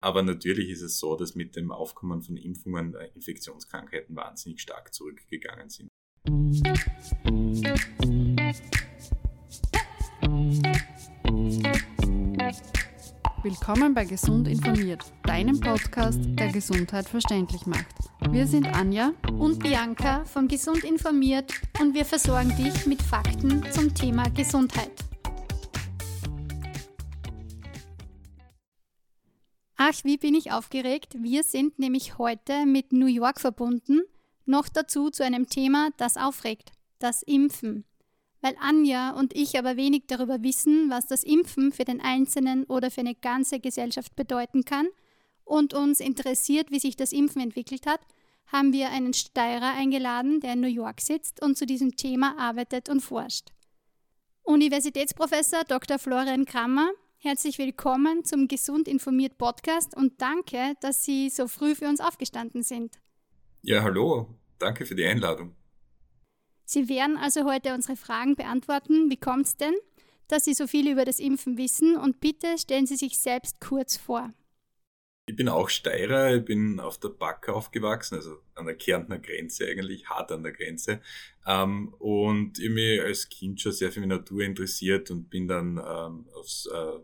Aber 0.00 0.22
natürlich 0.22 0.70
ist 0.70 0.82
es 0.82 0.98
so, 0.98 1.16
dass 1.16 1.34
mit 1.34 1.56
dem 1.56 1.72
Aufkommen 1.72 2.22
von 2.22 2.36
Impfungen 2.36 2.94
äh, 2.94 3.08
Infektionskrankheiten 3.16 4.14
wahnsinnig 4.14 4.60
stark 4.60 4.94
zurückgegangen 4.94 5.68
sind. 5.68 5.88
Willkommen 13.42 13.94
bei 13.94 14.04
Gesund 14.04 14.46
informiert, 14.46 15.04
deinem 15.24 15.58
Podcast, 15.58 16.20
der 16.22 16.52
Gesundheit 16.52 17.08
verständlich 17.08 17.66
macht. 17.66 17.86
Wir 18.30 18.46
sind 18.46 18.66
Anja 18.66 19.14
und 19.38 19.58
Bianca 19.60 20.24
von 20.24 20.46
Gesund 20.46 20.84
informiert 20.84 21.52
und 21.80 21.94
wir 21.94 22.04
versorgen 22.04 22.54
dich 22.56 22.86
mit 22.86 23.02
Fakten 23.02 23.64
zum 23.72 23.92
Thema 23.94 24.28
Gesundheit. 24.30 25.07
Ach, 29.80 29.94
wie 30.02 30.16
bin 30.16 30.34
ich 30.34 30.50
aufgeregt. 30.50 31.14
Wir 31.20 31.44
sind 31.44 31.78
nämlich 31.78 32.18
heute 32.18 32.66
mit 32.66 32.92
New 32.92 33.06
York 33.06 33.40
verbunden, 33.40 34.00
noch 34.44 34.68
dazu 34.68 35.08
zu 35.08 35.24
einem 35.24 35.48
Thema, 35.48 35.90
das 35.98 36.16
aufregt, 36.16 36.72
das 36.98 37.22
Impfen. 37.22 37.84
Weil 38.40 38.56
Anja 38.58 39.12
und 39.12 39.36
ich 39.36 39.56
aber 39.56 39.76
wenig 39.76 40.02
darüber 40.08 40.42
wissen, 40.42 40.90
was 40.90 41.06
das 41.06 41.22
Impfen 41.22 41.70
für 41.70 41.84
den 41.84 42.00
Einzelnen 42.00 42.64
oder 42.64 42.90
für 42.90 43.02
eine 43.02 43.14
ganze 43.14 43.60
Gesellschaft 43.60 44.16
bedeuten 44.16 44.64
kann 44.64 44.88
und 45.44 45.74
uns 45.74 46.00
interessiert, 46.00 46.72
wie 46.72 46.80
sich 46.80 46.96
das 46.96 47.12
Impfen 47.12 47.40
entwickelt 47.40 47.86
hat, 47.86 48.00
haben 48.46 48.72
wir 48.72 48.90
einen 48.90 49.14
Steirer 49.14 49.74
eingeladen, 49.74 50.40
der 50.40 50.54
in 50.54 50.60
New 50.60 50.66
York 50.66 51.00
sitzt 51.00 51.40
und 51.40 51.56
zu 51.56 51.66
diesem 51.66 51.94
Thema 51.94 52.36
arbeitet 52.36 52.88
und 52.88 53.00
forscht. 53.00 53.52
Universitätsprofessor 54.42 55.62
Dr. 55.68 56.00
Florian 56.00 56.46
Krammer 56.46 56.90
Herzlich 57.20 57.58
willkommen 57.58 58.22
zum 58.22 58.46
Gesund 58.46 58.86
informiert 58.86 59.38
Podcast 59.38 59.96
und 59.96 60.22
danke, 60.22 60.74
dass 60.80 61.04
Sie 61.04 61.30
so 61.30 61.48
früh 61.48 61.74
für 61.74 61.88
uns 61.88 62.00
aufgestanden 62.00 62.62
sind. 62.62 63.00
Ja, 63.62 63.82
hallo. 63.82 64.36
Danke 64.60 64.86
für 64.86 64.94
die 64.94 65.04
Einladung. 65.04 65.56
Sie 66.64 66.88
werden 66.88 67.16
also 67.16 67.44
heute 67.44 67.74
unsere 67.74 67.96
Fragen 67.96 68.36
beantworten. 68.36 69.10
Wie 69.10 69.16
kommt 69.16 69.46
es 69.46 69.56
denn, 69.56 69.74
dass 70.28 70.44
Sie 70.44 70.54
so 70.54 70.68
viel 70.68 70.88
über 70.88 71.04
das 71.04 71.18
Impfen 71.18 71.58
wissen? 71.58 71.96
Und 71.96 72.20
bitte 72.20 72.56
stellen 72.56 72.86
Sie 72.86 72.94
sich 72.94 73.18
selbst 73.18 73.58
kurz 73.58 73.96
vor. 73.96 74.32
Ich 75.28 75.36
bin 75.36 75.50
auch 75.50 75.68
Steirer, 75.68 76.36
ich 76.36 76.44
bin 76.46 76.80
auf 76.80 76.98
der 76.98 77.10
Back 77.10 77.50
aufgewachsen, 77.50 78.14
also 78.14 78.38
an 78.54 78.64
der 78.64 78.76
Kärntner 78.76 79.18
Grenze 79.18 79.66
eigentlich, 79.66 80.08
hart 80.08 80.32
an 80.32 80.42
der 80.42 80.52
Grenze. 80.52 81.02
Ähm, 81.46 81.92
und 81.98 82.58
ich 82.58 82.70
mich 82.70 83.02
als 83.02 83.28
Kind 83.28 83.60
schon 83.60 83.72
sehr 83.72 83.92
viel 83.92 84.00
mit 84.00 84.08
Natur 84.08 84.40
interessiert 84.40 85.10
und 85.10 85.28
bin 85.28 85.46
dann 85.46 85.76
ähm, 85.76 86.26
aufs 86.32 86.64
äh, 86.72 86.98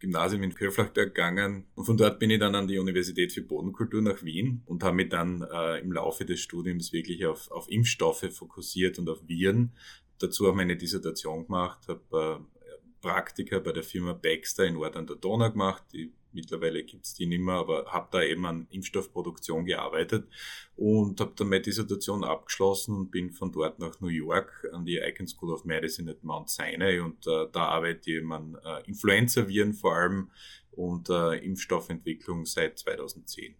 Gymnasium 0.00 0.42
in 0.42 0.54
Köflachberg 0.54 1.14
gegangen. 1.14 1.64
Und 1.74 1.86
von 1.86 1.96
dort 1.96 2.18
bin 2.18 2.28
ich 2.28 2.40
dann 2.40 2.54
an 2.54 2.68
die 2.68 2.78
Universität 2.78 3.32
für 3.32 3.40
Bodenkultur 3.40 4.02
nach 4.02 4.22
Wien 4.22 4.62
und 4.66 4.84
habe 4.84 4.96
mich 4.96 5.08
dann 5.08 5.40
äh, 5.40 5.78
im 5.80 5.92
Laufe 5.92 6.26
des 6.26 6.40
Studiums 6.40 6.92
wirklich 6.92 7.24
auf, 7.24 7.50
auf 7.50 7.70
Impfstoffe 7.70 8.30
fokussiert 8.30 8.98
und 8.98 9.08
auf 9.08 9.26
Viren. 9.26 9.72
Dazu 10.18 10.46
auch 10.46 10.54
meine 10.54 10.76
Dissertation 10.76 11.46
gemacht, 11.46 11.88
habe 11.88 12.42
äh, 12.42 12.60
Praktika 13.00 13.60
bei 13.60 13.72
der 13.72 13.82
Firma 13.82 14.12
Baxter 14.12 14.66
in 14.66 14.76
Ort 14.76 14.96
an 14.96 15.06
der 15.06 15.16
Donau 15.16 15.50
gemacht, 15.50 15.84
die 15.94 16.12
Mittlerweile 16.32 16.84
gibt's 16.84 17.14
die 17.14 17.26
nicht 17.26 17.40
mehr, 17.40 17.54
aber 17.54 17.86
habe 17.86 18.08
da 18.12 18.22
eben 18.22 18.46
an 18.46 18.66
Impfstoffproduktion 18.70 19.64
gearbeitet 19.64 20.28
und 20.76 21.20
habe 21.20 21.32
dann 21.36 21.48
meine 21.48 21.62
Dissertation 21.62 22.24
abgeschlossen 22.24 22.94
und 22.94 23.10
bin 23.10 23.32
von 23.32 23.52
dort 23.52 23.78
nach 23.78 24.00
New 24.00 24.08
York 24.08 24.68
an 24.72 24.84
die 24.84 24.98
Icahn 24.98 25.26
School 25.26 25.52
of 25.52 25.64
Medicine 25.64 26.10
at 26.10 26.22
Mount 26.22 26.48
Sinai 26.50 27.00
und 27.02 27.26
äh, 27.26 27.46
da 27.52 27.66
arbeite 27.66 28.10
ich 28.10 28.16
eben 28.18 28.32
an 28.32 28.56
äh, 28.64 28.86
Influenza-Viren 28.86 29.74
vor 29.74 29.96
allem 29.96 30.30
und 30.70 31.10
äh, 31.10 31.36
Impfstoffentwicklung 31.44 32.46
seit 32.46 32.78
2010. 32.78 33.54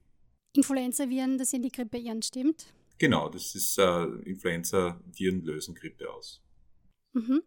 Influenza-Viren, 0.55 1.39
das 1.39 1.51
sind 1.51 1.63
die 1.63 1.71
Grippeviren, 1.71 2.23
stimmt? 2.23 2.67
Genau, 2.99 3.29
das 3.29 3.55
ist 3.55 3.79
äh, 3.79 4.05
Influenza-Viren 4.25 5.43
lösen 5.43 5.75
Grippe 5.75 6.11
aus. 6.11 6.43
Mhm. 7.13 7.43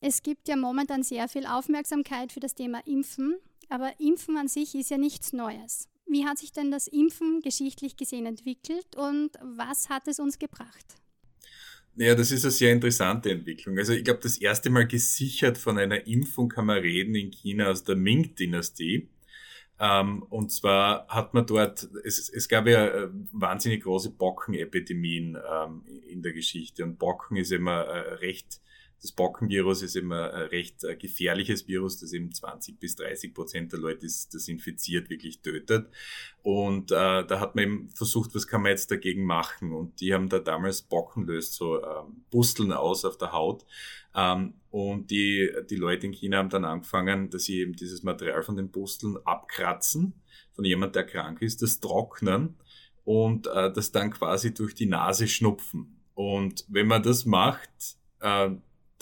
Es 0.00 0.22
gibt 0.22 0.48
ja 0.48 0.56
momentan 0.56 1.02
sehr 1.04 1.28
viel 1.28 1.46
Aufmerksamkeit 1.46 2.32
für 2.32 2.40
das 2.40 2.54
Thema 2.54 2.80
Impfen. 2.86 3.36
Aber 3.72 3.98
Impfen 3.98 4.36
an 4.36 4.48
sich 4.48 4.74
ist 4.74 4.90
ja 4.90 4.98
nichts 4.98 5.32
Neues. 5.32 5.88
Wie 6.06 6.26
hat 6.26 6.36
sich 6.36 6.52
denn 6.52 6.70
das 6.70 6.88
Impfen 6.88 7.40
geschichtlich 7.40 7.96
gesehen 7.96 8.26
entwickelt 8.26 8.96
und 8.96 9.30
was 9.56 9.88
hat 9.88 10.06
es 10.08 10.20
uns 10.20 10.38
gebracht? 10.38 10.84
Ja, 11.96 12.14
das 12.14 12.32
ist 12.32 12.44
eine 12.44 12.50
sehr 12.50 12.70
interessante 12.70 13.30
Entwicklung. 13.30 13.78
Also 13.78 13.94
ich 13.94 14.04
glaube, 14.04 14.20
das 14.20 14.36
erste 14.36 14.68
Mal 14.68 14.86
gesichert 14.86 15.56
von 15.56 15.78
einer 15.78 16.06
Impfung 16.06 16.50
kann 16.50 16.66
man 16.66 16.80
reden 16.80 17.14
in 17.14 17.30
China 17.30 17.70
aus 17.70 17.82
der 17.82 17.96
Ming-Dynastie. 17.96 19.08
Ähm, 19.80 20.22
und 20.24 20.52
zwar 20.52 21.08
hat 21.08 21.32
man 21.32 21.46
dort, 21.46 21.88
es, 22.04 22.28
es 22.28 22.48
gab 22.50 22.66
ja 22.66 22.88
äh, 22.88 23.08
wahnsinnig 23.32 23.84
große 23.84 24.10
Bockenepidemien 24.10 25.38
ähm, 25.50 25.84
in 26.06 26.20
der 26.20 26.34
Geschichte. 26.34 26.84
Und 26.84 26.98
Bocken 26.98 27.38
ist 27.38 27.52
immer 27.52 27.84
äh, 27.84 28.14
recht 28.16 28.60
das 29.02 29.10
Bockenvirus 29.10 29.82
ist 29.82 29.96
immer 29.96 30.32
ein 30.32 30.46
recht 30.46 30.84
äh, 30.84 30.94
gefährliches 30.94 31.66
Virus, 31.66 31.98
das 31.98 32.12
eben 32.12 32.32
20 32.32 32.78
bis 32.78 32.94
30 32.94 33.34
Prozent 33.34 33.72
der 33.72 33.80
Leute, 33.80 34.06
das, 34.06 34.28
das 34.28 34.46
infiziert, 34.46 35.10
wirklich 35.10 35.42
tötet. 35.42 35.88
Und 36.42 36.92
äh, 36.92 37.26
da 37.26 37.40
hat 37.40 37.56
man 37.56 37.64
eben 37.64 37.90
versucht, 37.90 38.32
was 38.34 38.46
kann 38.46 38.62
man 38.62 38.70
jetzt 38.70 38.92
dagegen 38.92 39.24
machen? 39.24 39.72
Und 39.72 40.00
die 40.00 40.14
haben 40.14 40.28
da 40.28 40.38
damals 40.38 40.82
Bocken 40.82 41.26
löst, 41.26 41.54
so 41.54 41.82
ähm, 41.82 42.24
Busteln 42.30 42.72
aus 42.72 43.04
auf 43.04 43.18
der 43.18 43.32
Haut. 43.32 43.66
Ähm, 44.14 44.54
und 44.70 45.10
die, 45.10 45.50
die 45.68 45.76
Leute 45.76 46.06
in 46.06 46.12
China 46.12 46.38
haben 46.38 46.50
dann 46.50 46.64
angefangen, 46.64 47.28
dass 47.28 47.44
sie 47.44 47.58
eben 47.58 47.72
dieses 47.72 48.04
Material 48.04 48.44
von 48.44 48.56
den 48.56 48.70
Busteln 48.70 49.16
abkratzen, 49.24 50.14
von 50.52 50.64
jemand, 50.64 50.94
der 50.94 51.04
krank 51.04 51.42
ist, 51.42 51.60
das 51.60 51.80
trocknen 51.80 52.54
und 53.04 53.48
äh, 53.48 53.72
das 53.72 53.90
dann 53.90 54.12
quasi 54.12 54.54
durch 54.54 54.76
die 54.76 54.86
Nase 54.86 55.26
schnupfen. 55.26 56.00
Und 56.14 56.64
wenn 56.68 56.86
man 56.86 57.02
das 57.02 57.24
macht, 57.24 57.70
äh, 58.20 58.50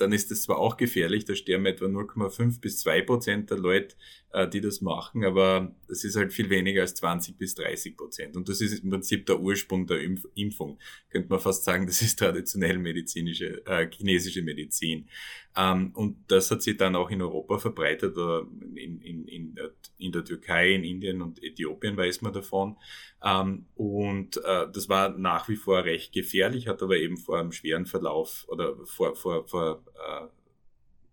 dann 0.01 0.13
ist 0.13 0.31
das 0.31 0.43
zwar 0.43 0.59
auch 0.59 0.77
gefährlich, 0.77 1.25
da 1.25 1.35
sterben 1.35 1.67
etwa 1.67 1.87
0,5 1.87 2.61
bis 2.61 2.79
2 2.81 3.03
Prozent 3.03 3.51
der 3.51 3.59
Leute, 3.59 3.97
äh, 4.33 4.49
die 4.49 4.61
das 4.61 4.81
machen, 4.81 5.25
aber 5.25 5.75
das 5.89 6.05
ist 6.05 6.17
halt 6.17 6.33
viel 6.33 6.51
weniger 6.51 6.83
als 6.83 6.95
20 6.95 7.37
bis 7.37 7.55
30 7.55 7.97
Prozent. 7.97 8.37
Und 8.37 8.49
das 8.49 8.61
ist 8.61 8.83
im 8.83 8.91
Prinzip 8.91 9.27
der 9.27 9.41
Ursprung 9.41 9.87
der 9.87 10.01
Impf 10.01 10.25
Impfung. 10.35 10.79
Könnte 11.11 11.29
man 11.29 11.41
fast 11.41 11.65
sagen, 11.65 11.87
das 11.89 12.03
ist 12.03 12.19
traditionell 12.19 12.79
medizinische, 12.79 13.65
äh, 13.67 13.89
chinesische 13.91 14.43
Medizin. 14.43 15.09
Ähm, 15.57 15.91
und 15.95 16.17
das 16.29 16.51
hat 16.51 16.63
sich 16.63 16.77
dann 16.77 16.95
auch 16.95 17.11
in 17.11 17.23
Europa 17.23 17.59
verbreitet, 17.59 18.17
in, 18.17 19.01
in, 19.01 19.27
in, 19.27 19.59
in 19.99 20.13
der 20.13 20.25
Türkei, 20.25 20.75
in 20.75 20.85
Indien 20.85 21.23
und 21.23 21.43
Äthiopien 21.43 21.97
weiß 21.97 22.23
man 22.23 22.33
davon. 22.33 22.77
Ähm, 23.25 23.67
und 23.75 24.37
äh, 24.45 24.67
das 24.73 24.89
war 24.89 25.11
nach 25.11 25.49
wie 25.49 25.57
vor 25.57 25.85
recht 25.85 26.13
gefährlich, 26.13 26.69
hat 26.69 26.83
aber 26.83 26.97
eben 26.97 27.17
vor 27.17 27.39
einem 27.39 27.53
schweren 27.53 27.87
Verlauf 27.87 28.47
oder 28.49 28.77
vor, 28.87 29.17
vor, 29.17 29.47
vor 29.49 29.85
äh, 29.95 30.27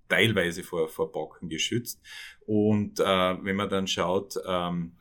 teilweise 0.08 0.64
vor, 0.64 0.90
vor 0.90 1.12
Bocken 1.12 1.50
geschützt. 1.50 2.02
Und 2.46 3.00
äh, 3.00 3.04
wenn 3.04 3.56
man 3.56 3.70
dann 3.70 3.88
schaut, 3.88 4.36
ähm, 4.48 4.94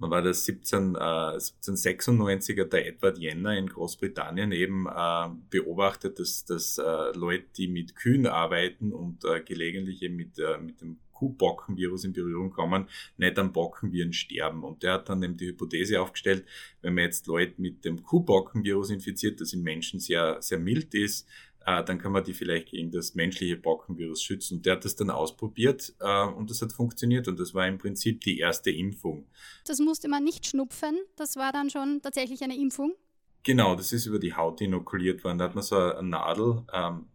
man 0.00 0.10
war 0.10 0.22
das 0.22 0.46
17, 0.46 0.94
äh, 0.94 0.98
1796er 0.98 2.64
der 2.64 2.86
Edward 2.86 3.18
Jenner 3.18 3.56
in 3.56 3.68
Großbritannien 3.68 4.50
eben 4.50 4.86
äh, 4.86 5.28
beobachtet, 5.50 6.18
dass, 6.18 6.46
dass 6.46 6.78
äh, 6.78 7.16
Leute, 7.16 7.44
die 7.56 7.68
mit 7.68 7.94
Kühen 7.96 8.26
arbeiten 8.26 8.92
und 8.92 9.24
äh, 9.26 9.40
gelegentlich 9.42 10.02
eben 10.02 10.16
mit, 10.16 10.38
äh, 10.38 10.56
mit 10.58 10.80
dem 10.80 10.98
Kuhbockenvirus 11.12 12.04
in 12.04 12.14
Berührung 12.14 12.50
kommen, 12.50 12.88
nicht 13.18 13.38
an 13.38 13.52
Bockenviren 13.52 14.14
sterben. 14.14 14.64
Und 14.64 14.82
der 14.82 14.94
hat 14.94 15.10
dann 15.10 15.22
eben 15.22 15.36
die 15.36 15.48
Hypothese 15.48 16.00
aufgestellt, 16.00 16.46
wenn 16.80 16.94
man 16.94 17.04
jetzt 17.04 17.26
Leute 17.26 17.60
mit 17.60 17.84
dem 17.84 18.02
Kuhbockenvirus 18.02 18.88
infiziert, 18.88 19.38
das 19.42 19.52
im 19.52 19.62
Menschen 19.62 20.00
sehr, 20.00 20.40
sehr 20.40 20.58
mild 20.58 20.94
ist, 20.94 21.28
äh, 21.66 21.84
dann 21.84 21.98
kann 21.98 22.12
man 22.12 22.24
die 22.24 22.34
vielleicht 22.34 22.70
gegen 22.70 22.90
das 22.90 23.14
menschliche 23.14 23.56
Bockenvirus 23.56 24.22
schützen. 24.22 24.58
Und 24.58 24.66
der 24.66 24.74
hat 24.76 24.84
das 24.84 24.96
dann 24.96 25.10
ausprobiert 25.10 25.94
äh, 26.00 26.26
und 26.26 26.50
das 26.50 26.62
hat 26.62 26.72
funktioniert 26.72 27.28
und 27.28 27.38
das 27.38 27.54
war 27.54 27.66
im 27.66 27.78
Prinzip 27.78 28.20
die 28.22 28.38
erste 28.38 28.70
Impfung. 28.70 29.26
Das 29.66 29.78
musste 29.78 30.08
man 30.08 30.24
nicht 30.24 30.46
schnupfen, 30.46 30.98
das 31.16 31.36
war 31.36 31.52
dann 31.52 31.70
schon 31.70 32.00
tatsächlich 32.02 32.42
eine 32.42 32.56
Impfung? 32.56 32.94
Genau, 33.42 33.74
das 33.74 33.92
ist 33.92 34.06
über 34.06 34.18
die 34.18 34.34
Haut 34.34 34.60
inokuliert 34.60 35.24
worden. 35.24 35.38
Da 35.38 35.44
hat 35.46 35.54
man 35.54 35.64
so 35.64 35.76
eine 35.76 36.08
Nadel, 36.08 36.62
ähm, 36.72 37.06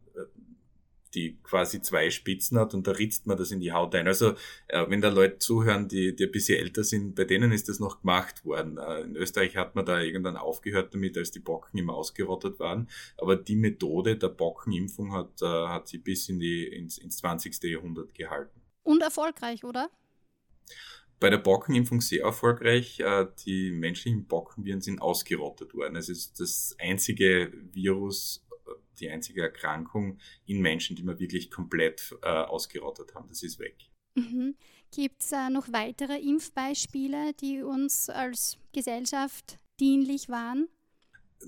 die 1.15 1.38
quasi 1.44 1.81
zwei 1.81 2.09
Spitzen 2.09 2.59
hat 2.59 2.73
und 2.73 2.85
da 2.85 2.91
ritzt 2.91 3.25
man 3.25 3.38
das 3.38 3.51
in 3.51 3.59
die 3.59 3.71
Haut 3.71 3.95
ein. 3.95 4.07
Also 4.07 4.31
äh, 4.67 4.85
wenn 4.88 5.01
da 5.01 5.09
Leute 5.09 5.39
zuhören, 5.39 5.88
die, 5.88 6.15
die 6.15 6.25
ein 6.25 6.31
bisschen 6.31 6.59
älter 6.59 6.83
sind, 6.83 7.15
bei 7.15 7.23
denen 7.23 7.51
ist 7.51 7.69
das 7.69 7.79
noch 7.79 8.01
gemacht 8.01 8.45
worden. 8.45 8.77
Äh, 8.77 9.01
in 9.01 9.15
Österreich 9.15 9.56
hat 9.56 9.75
man 9.75 9.85
da 9.85 10.01
irgendwann 10.01 10.38
aufgehört 10.38 10.94
damit, 10.94 11.17
als 11.17 11.31
die 11.31 11.39
Bocken 11.39 11.79
immer 11.79 11.95
ausgerottet 11.95 12.59
waren. 12.59 12.89
Aber 13.17 13.35
die 13.35 13.56
Methode 13.56 14.17
der 14.17 14.29
Bockenimpfung 14.29 15.13
hat, 15.13 15.41
äh, 15.41 15.45
hat 15.45 15.88
sie 15.88 15.97
bis 15.97 16.29
in 16.29 16.39
die, 16.39 16.67
ins, 16.67 16.97
ins 16.97 17.18
20. 17.18 17.63
Jahrhundert 17.63 18.13
gehalten. 18.13 18.61
Und 18.83 19.01
erfolgreich, 19.01 19.63
oder? 19.63 19.89
Bei 21.19 21.29
der 21.29 21.38
Bockenimpfung 21.38 22.01
sehr 22.01 22.23
erfolgreich. 22.23 23.00
Äh, 23.00 23.27
die 23.45 23.71
menschlichen 23.71 24.25
Bockenviren 24.25 24.81
sind 24.81 25.01
ausgerottet 25.01 25.73
worden. 25.73 25.95
Es 25.95 26.09
ist 26.09 26.39
das 26.39 26.75
einzige 26.79 27.51
Virus 27.73 28.44
die 29.00 29.09
einzige 29.09 29.42
Erkrankung 29.42 30.19
in 30.45 30.62
Menschen, 30.62 30.95
die 30.95 31.03
wir 31.03 31.19
wirklich 31.19 31.51
komplett 31.51 32.15
äh, 32.21 32.27
ausgerottet 32.27 33.15
haben. 33.15 33.27
Das 33.30 33.44
ist 33.44 33.59
weg. 33.59 33.75
Mhm. 34.15 34.56
Gibt 34.92 35.21
es 35.21 35.31
äh, 35.31 35.50
noch 35.50 35.71
weitere 35.71 36.19
Impfbeispiele, 36.19 37.33
die 37.33 37.62
uns 37.62 38.09
als 38.09 38.57
Gesellschaft 38.71 39.59
dienlich 39.80 40.30
waren? 40.30 40.69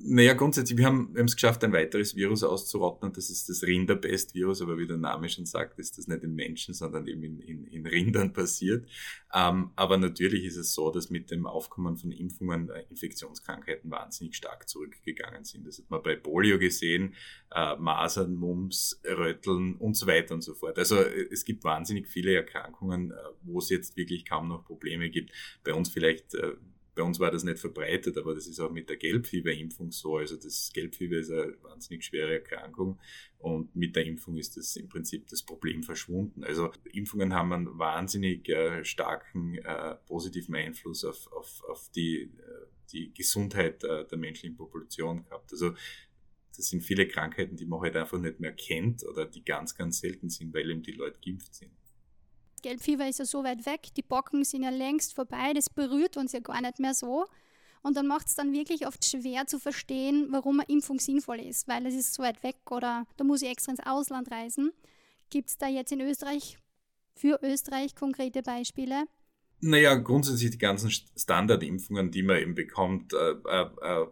Naja, 0.04 0.34
grundsätzlich, 0.34 0.78
wir 0.78 0.86
haben 0.86 1.16
es 1.16 1.36
geschafft, 1.36 1.64
ein 1.64 1.74
weiteres 1.74 2.16
Virus 2.16 2.44
auszurotten 2.44 3.12
das 3.14 3.30
ist 3.30 3.50
das 3.50 3.64
Rinderpest-Virus, 3.64 4.62
aber 4.62 4.78
wie 4.78 4.86
der 4.86 4.98
Name 4.98 5.28
schon 5.28 5.46
sagt, 5.46 5.80
ist 5.80 5.98
das 5.98 6.08
nicht 6.08 6.24
in 6.24 6.36
Menschen, 6.36 6.74
sondern 6.74 7.08
eben 7.08 7.24
in, 7.24 7.40
in, 7.40 7.66
in 7.66 7.88
Rindern 7.88 8.32
passiert. 8.32 8.88
Ähm, 9.34 9.72
aber 9.76 9.98
natürlich 9.98 10.46
ist 10.46 10.58
es 10.58 10.74
so, 10.74 10.92
dass 10.92 11.10
mit 11.10 11.32
dem 11.32 11.48
Aufkommen 11.48 11.98
von 11.98 12.12
Impfungen 12.12 12.70
äh, 12.70 12.84
Infektionskrankheiten 12.90 13.90
wahnsinnig 13.90 14.36
stark 14.36 14.70
zurückgegangen 14.70 15.44
sind. 15.44 15.66
Das 15.66 15.80
hat 15.80 15.90
man 15.90 16.04
bei 16.04 16.16
Polio 16.16 16.60
gesehen, 16.60 17.16
äh, 17.52 17.76
Masern, 17.78 18.36
Mumps, 18.36 19.02
Röteln 19.04 19.76
und 19.76 19.96
so 19.96 20.06
weiter 20.06 20.36
und 20.36 20.42
so 20.42 20.54
fort. 20.54 20.78
Also 20.78 20.98
äh, 20.98 21.28
es 21.32 21.44
gibt 21.44 21.64
wahnsinnig 21.64 22.08
viele 22.08 22.36
Erkrankungen, 22.36 23.12
äh, 23.12 23.16
wo 23.42 23.60
es 23.60 23.70
jetzt 23.70 23.98
wirklich 23.98 24.26
kaum 24.26 24.48
noch 24.48 24.64
Probleme 24.64 25.10
gibt. 25.10 25.32
Bei 25.64 25.74
uns 25.74 25.90
vielleicht 25.90 26.36
äh, 26.36 26.54
bei 26.98 27.04
uns 27.04 27.20
war 27.20 27.30
das 27.30 27.44
nicht 27.44 27.60
verbreitet, 27.60 28.18
aber 28.18 28.34
das 28.34 28.48
ist 28.48 28.60
auch 28.60 28.72
mit 28.72 28.90
der 28.90 28.98
Gelbfieberimpfung 28.98 29.92
so. 29.92 30.18
Also 30.18 30.36
das 30.36 30.72
Gelbfieber 30.74 31.18
ist 31.18 31.32
eine 31.32 31.56
wahnsinnig 31.62 32.04
schwere 32.04 32.34
Erkrankung 32.34 33.00
und 33.38 33.76
mit 33.76 33.96
der 33.96 34.06
Impfung 34.06 34.36
ist 34.36 34.58
das 34.58 34.76
im 34.76 34.90
Prinzip 34.90 35.28
das 35.28 35.44
Problem 35.44 35.84
verschwunden. 35.84 36.44
Also 36.44 36.72
Impfungen 36.92 37.36
haben 37.36 37.54
einen 37.54 37.78
wahnsinnig 37.78 38.50
äh, 38.50 38.84
starken 38.84 39.60
äh, 39.60 39.96
positiven 40.08 40.56
Einfluss 40.56 41.06
auf, 41.06 41.32
auf, 41.32 41.64
auf 41.70 41.90
die, 41.96 42.24
äh, 42.24 42.66
die 42.92 43.14
Gesundheit 43.14 43.84
äh, 43.84 44.08
der 44.08 44.18
menschlichen 44.18 44.58
Population 44.58 45.24
gehabt. 45.24 45.52
Also 45.52 45.76
das 46.56 46.70
sind 46.70 46.82
viele 46.82 47.08
Krankheiten, 47.08 47.56
die 47.58 47.68
man 47.68 47.82
halt 47.82 47.96
einfach 47.96 48.18
nicht 48.18 48.40
mehr 48.40 48.54
kennt 48.54 49.06
oder 49.06 49.28
die 49.28 49.46
ganz, 49.46 49.76
ganz 49.76 50.00
selten 50.00 50.30
sind, 50.30 50.52
weil 50.56 50.72
eben 50.72 50.82
die 50.82 50.94
Leute 50.94 51.20
geimpft 51.24 51.54
sind. 51.54 51.77
Gelbfieber 52.62 53.08
ist 53.08 53.20
ja 53.20 53.26
so 53.26 53.44
weit 53.44 53.66
weg, 53.66 53.94
die 53.96 54.02
Bocken 54.02 54.44
sind 54.44 54.64
ja 54.64 54.70
längst 54.70 55.14
vorbei, 55.14 55.54
das 55.54 55.70
berührt 55.70 56.18
uns 56.18 56.32
ja 56.32 56.40
gar 56.40 56.62
nicht 56.62 56.80
mehr 56.80 56.94
so. 56.94 57.26
Und 57.84 57.96
dann 57.96 58.08
macht 58.08 58.28
es 58.28 58.36
dann 58.36 58.52
wirklich 58.52 58.88
oft 58.88 59.06
schwer 59.06 59.48
zu 59.48 59.60
verstehen, 59.60 60.28
warum 60.32 60.60
eine 60.60 60.70
Impfung 60.70 61.00
sinnvoll 61.00 61.40
ist, 61.40 61.68
weil 61.68 61.86
es 61.86 61.94
ist 61.94 62.14
so 62.14 62.24
weit 62.24 62.44
weg 62.44 62.58
oder 62.70 63.06
da 63.16 63.24
muss 63.24 63.42
ich 63.42 63.50
extra 63.50 63.72
ins 63.72 63.86
Ausland 63.86 64.32
reisen. 64.32 64.72
Gibt 65.30 65.50
es 65.50 65.58
da 65.58 65.68
jetzt 65.68 65.92
in 65.92 66.02
Österreich, 66.02 66.58
für 67.16 67.40
Österreich 67.44 67.96
konkrete 67.96 68.42
Beispiele? 68.42 69.06
Naja, 69.60 69.96
grundsätzlich 69.96 70.52
die 70.52 70.58
ganzen 70.58 70.92
Standardimpfungen, 70.92 72.12
die 72.12 72.24
man 72.24 72.38
eben 72.38 72.56
bekommt, 72.56 73.14
äh, 73.14 73.32
äh, 73.48 73.70
äh 73.82 74.08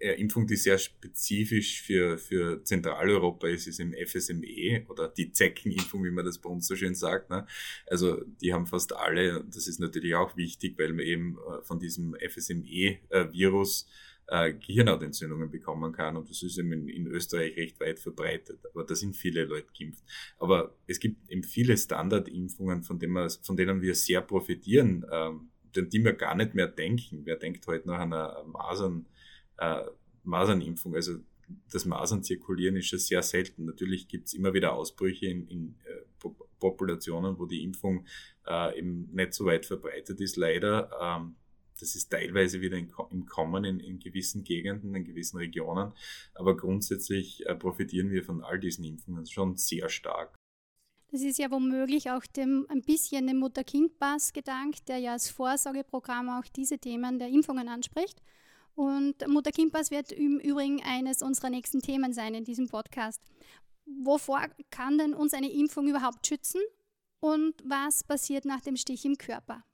Impfung, 0.00 0.46
die 0.46 0.56
sehr 0.56 0.78
spezifisch 0.78 1.82
für, 1.82 2.16
für 2.16 2.64
Zentraleuropa 2.64 3.48
ist, 3.48 3.66
ist 3.66 3.80
im 3.80 3.94
FSME 3.94 4.84
oder 4.88 5.08
die 5.08 5.30
Zeckenimpfung, 5.30 6.04
wie 6.04 6.10
man 6.10 6.24
das 6.24 6.38
bei 6.38 6.48
uns 6.48 6.66
so 6.66 6.74
schön 6.74 6.94
sagt. 6.94 7.30
Ne? 7.30 7.46
Also 7.86 8.22
die 8.40 8.54
haben 8.54 8.66
fast 8.66 8.94
alle, 8.94 9.44
das 9.44 9.68
ist 9.68 9.78
natürlich 9.78 10.14
auch 10.14 10.36
wichtig, 10.36 10.78
weil 10.78 10.92
man 10.92 11.04
eben 11.04 11.36
äh, 11.36 11.62
von 11.62 11.78
diesem 11.78 12.14
FSME-Virus 12.14 13.86
äh, 14.28 14.54
Gehirnhautentzündungen 14.54 15.50
bekommen 15.50 15.92
kann. 15.92 16.16
Und 16.16 16.30
das 16.30 16.42
ist 16.42 16.56
eben 16.58 16.72
in, 16.72 16.88
in, 16.88 17.06
Österreich 17.06 17.56
recht 17.56 17.80
weit 17.80 17.98
verbreitet. 17.98 18.60
Aber 18.72 18.84
da 18.84 18.94
sind 18.94 19.16
viele 19.16 19.44
Leute 19.44 19.68
geimpft. 19.78 20.02
Aber 20.38 20.74
es 20.86 20.98
gibt 20.98 21.30
eben 21.30 21.42
viele 21.42 21.76
Standardimpfungen, 21.76 22.82
von 22.84 22.98
denen, 22.98 23.12
wir, 23.12 23.28
von 23.28 23.56
denen 23.56 23.82
wir 23.82 23.94
sehr 23.94 24.22
profitieren, 24.22 25.04
ähm, 25.12 25.50
die 25.74 26.02
wir 26.02 26.14
gar 26.14 26.34
nicht 26.34 26.54
mehr 26.54 26.68
denken. 26.68 27.22
Wer 27.24 27.36
denkt 27.36 27.66
heute 27.66 27.86
noch 27.86 27.98
an 27.98 28.12
eine 28.12 28.44
Masern- 28.46 29.06
äh, 29.60 29.84
Masernimpfung. 30.24 30.94
Also 30.94 31.18
das 31.70 31.84
Masern 31.84 32.22
zirkulieren 32.22 32.76
ist 32.76 32.90
ja 32.90 32.98
sehr 32.98 33.22
selten. 33.22 33.64
Natürlich 33.64 34.08
gibt 34.08 34.28
es 34.28 34.34
immer 34.34 34.54
wieder 34.54 34.72
Ausbrüche 34.72 35.26
in, 35.26 35.46
in 35.48 35.74
äh, 35.84 36.28
Populationen, 36.58 37.38
wo 37.38 37.46
die 37.46 37.62
Impfung 37.62 38.04
äh, 38.46 38.78
eben 38.78 39.08
nicht 39.12 39.34
so 39.34 39.46
weit 39.46 39.66
verbreitet 39.66 40.20
ist, 40.20 40.36
leider. 40.36 40.90
Ähm, 41.00 41.36
das 41.80 41.94
ist 41.94 42.10
teilweise 42.10 42.60
wieder 42.60 42.76
im 42.76 43.26
Kommen 43.26 43.64
in, 43.64 43.80
in, 43.80 43.98
gewissen 43.98 44.44
Gegenden, 44.44 44.94
in 44.94 45.04
gewissen 45.04 45.38
Regionen. 45.38 45.92
Aber 46.34 46.56
grundsätzlich 46.56 47.46
äh, 47.46 47.54
profitieren 47.54 48.10
wir 48.10 48.22
von 48.22 48.42
all 48.42 48.58
diesen 48.60 48.84
Impfungen 48.84 49.26
schon 49.26 49.56
sehr 49.56 49.88
stark. 49.88 50.34
Das 51.10 51.22
ist 51.22 51.38
ja 51.38 51.50
womöglich 51.50 52.10
auch 52.10 52.24
dem, 52.26 52.66
ein 52.68 52.82
bisschen 52.82 53.26
dem 53.26 53.38
Mutter-Kind-Pass 53.38 54.32
gedankt, 54.32 54.88
der 54.88 54.98
ja 54.98 55.12
als 55.12 55.28
Vorsorgeprogramm 55.28 56.28
auch 56.28 56.44
diese 56.54 56.78
Themen 56.78 57.18
der 57.18 57.28
Impfungen 57.28 57.68
anspricht. 57.68 58.22
Und 58.74 59.26
Mutter-Kind-Pass 59.26 59.90
wird 59.90 60.12
im 60.12 60.38
Übrigen 60.38 60.82
eines 60.82 61.22
unserer 61.22 61.50
nächsten 61.50 61.80
Themen 61.80 62.12
sein 62.12 62.34
in 62.34 62.44
diesem 62.44 62.68
Podcast. 62.68 63.20
Wovor 64.02 64.40
kann 64.70 64.98
denn 64.98 65.14
uns 65.14 65.34
eine 65.34 65.52
Impfung 65.52 65.88
überhaupt 65.88 66.26
schützen? 66.26 66.60
Und 67.20 67.54
was 67.64 68.02
passiert 68.04 68.44
nach 68.44 68.60
dem 68.60 68.76
Stich 68.76 69.04
im 69.04 69.18
Körper? 69.18 69.64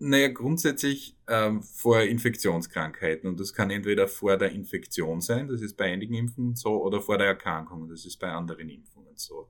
Naja, 0.00 0.28
grundsätzlich 0.28 1.16
ähm, 1.26 1.62
vor 1.62 2.02
Infektionskrankheiten. 2.02 3.28
Und 3.28 3.40
das 3.40 3.52
kann 3.52 3.70
entweder 3.70 4.06
vor 4.06 4.36
der 4.36 4.52
Infektion 4.52 5.20
sein, 5.20 5.48
das 5.48 5.60
ist 5.60 5.76
bei 5.76 5.86
einigen 5.86 6.14
Impfungen 6.14 6.54
so, 6.54 6.82
oder 6.82 7.00
vor 7.00 7.18
der 7.18 7.28
Erkrankung, 7.28 7.88
das 7.88 8.04
ist 8.04 8.18
bei 8.18 8.30
anderen 8.30 8.68
Impfungen 8.68 9.16
so. 9.16 9.48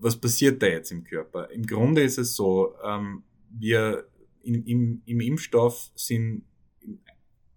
Was 0.00 0.20
passiert 0.20 0.62
da 0.62 0.66
jetzt 0.66 0.90
im 0.90 1.04
Körper? 1.04 1.50
Im 1.50 1.64
Grunde 1.66 2.02
ist 2.02 2.18
es 2.18 2.36
so, 2.36 2.74
ähm, 2.84 3.22
wir 3.50 4.06
in, 4.42 4.66
im, 4.66 5.02
im 5.06 5.20
Impfstoff 5.20 5.90
sind 5.94 6.44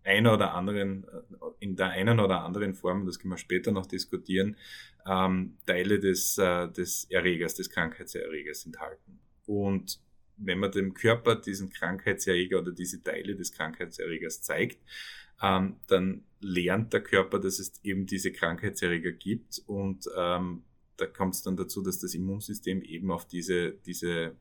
einer 0.08 0.34
oder 0.34 0.54
anderen, 0.54 1.04
äh, 1.04 1.46
in 1.60 1.76
der 1.76 1.90
einen 1.90 2.20
oder 2.20 2.44
anderen 2.44 2.74
Form, 2.74 3.06
das 3.06 3.20
können 3.20 3.34
wir 3.34 3.38
später 3.38 3.72
noch 3.72 3.86
diskutieren, 3.86 4.58
ähm, 5.06 5.58
Teile 5.66 6.00
des, 6.00 6.38
äh, 6.38 6.68
des 6.70 7.06
Erregers, 7.10 7.56
des 7.56 7.70
Krankheitserregers 7.70 8.66
enthalten. 8.66 9.20
Und 9.46 10.00
wenn 10.38 10.60
man 10.60 10.72
dem 10.72 10.94
Körper 10.94 11.36
diesen 11.36 11.70
Krankheitserreger 11.70 12.60
oder 12.60 12.72
diese 12.72 13.02
Teile 13.04 13.36
des 13.36 13.52
Krankheitserregers 13.52 14.42
zeigt, 14.42 14.80
ähm, 15.42 15.78
dann 15.88 16.24
lernt 16.40 16.94
der 16.94 17.02
Körper, 17.02 17.40
dass 17.40 17.60
es 17.60 17.84
eben 17.84 18.06
diese 18.06 18.32
Krankheitserreger 18.32 19.12
gibt 19.12 19.62
und 19.68 20.06
ähm, 20.16 20.64
da 20.98 21.06
kommt 21.06 21.36
es 21.36 21.44
dann 21.44 21.56
dazu, 21.56 21.84
dass 21.84 22.00
das 22.00 22.16
Immunsystem 22.16 22.82
eben 22.82 23.12
auf 23.12 23.28
diese, 23.28 23.74
diese 23.86 24.36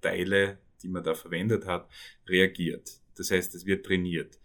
Teile, 0.00 0.58
die 0.82 0.88
man 0.88 1.04
da 1.04 1.14
verwendet 1.14 1.66
hat, 1.66 1.90
reagiert. 2.26 3.00
Das 3.16 3.30
heißt, 3.30 3.54
es 3.54 3.66
wird 3.66 3.86
trainiert. 3.86 4.38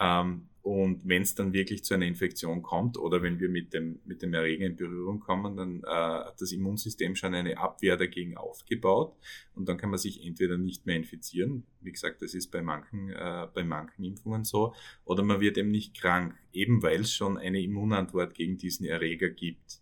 Ähm, 0.00 0.48
und 0.62 1.08
wenn 1.08 1.22
es 1.22 1.34
dann 1.34 1.52
wirklich 1.52 1.82
zu 1.82 1.94
einer 1.94 2.06
Infektion 2.06 2.62
kommt 2.62 2.96
oder 2.96 3.20
wenn 3.20 3.40
wir 3.40 3.48
mit 3.48 3.74
dem, 3.74 3.98
mit 4.04 4.22
dem 4.22 4.32
Erreger 4.32 4.66
in 4.66 4.76
Berührung 4.76 5.18
kommen, 5.18 5.56
dann 5.56 5.82
äh, 5.82 5.88
hat 5.88 6.40
das 6.40 6.52
Immunsystem 6.52 7.16
schon 7.16 7.34
eine 7.34 7.58
Abwehr 7.58 7.96
dagegen 7.96 8.36
aufgebaut 8.36 9.16
und 9.56 9.68
dann 9.68 9.76
kann 9.76 9.90
man 9.90 9.98
sich 9.98 10.24
entweder 10.24 10.58
nicht 10.58 10.86
mehr 10.86 10.96
infizieren, 10.96 11.64
wie 11.80 11.90
gesagt, 11.90 12.22
das 12.22 12.34
ist 12.34 12.52
bei 12.52 12.62
manchen, 12.62 13.10
äh, 13.10 13.48
bei 13.52 13.64
manchen 13.64 14.04
Impfungen 14.04 14.44
so, 14.44 14.72
oder 15.04 15.24
man 15.24 15.40
wird 15.40 15.58
eben 15.58 15.72
nicht 15.72 15.94
krank, 16.00 16.36
eben 16.52 16.80
weil 16.80 17.00
es 17.00 17.12
schon 17.12 17.38
eine 17.38 17.60
Immunantwort 17.60 18.34
gegen 18.34 18.56
diesen 18.56 18.86
Erreger 18.86 19.30
gibt. 19.30 19.80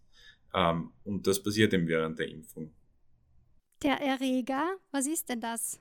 Ähm, 0.54 0.92
und 1.04 1.26
das 1.26 1.42
passiert 1.42 1.74
eben 1.74 1.88
während 1.88 2.18
der 2.18 2.28
Impfung. 2.28 2.72
Der 3.82 4.00
Erreger, 4.00 4.78
was 4.92 5.06
ist 5.06 5.28
denn 5.28 5.42
das? 5.42 5.78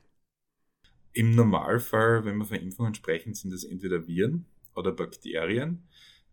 Im 1.19 1.35
Normalfall, 1.35 2.23
wenn 2.23 2.37
wir 2.37 2.45
von 2.45 2.55
Impfungen 2.55 2.93
sprechen, 2.93 3.33
sind 3.33 3.51
das 3.51 3.65
entweder 3.65 4.07
Viren 4.07 4.45
oder 4.73 4.93
Bakterien. 4.93 5.83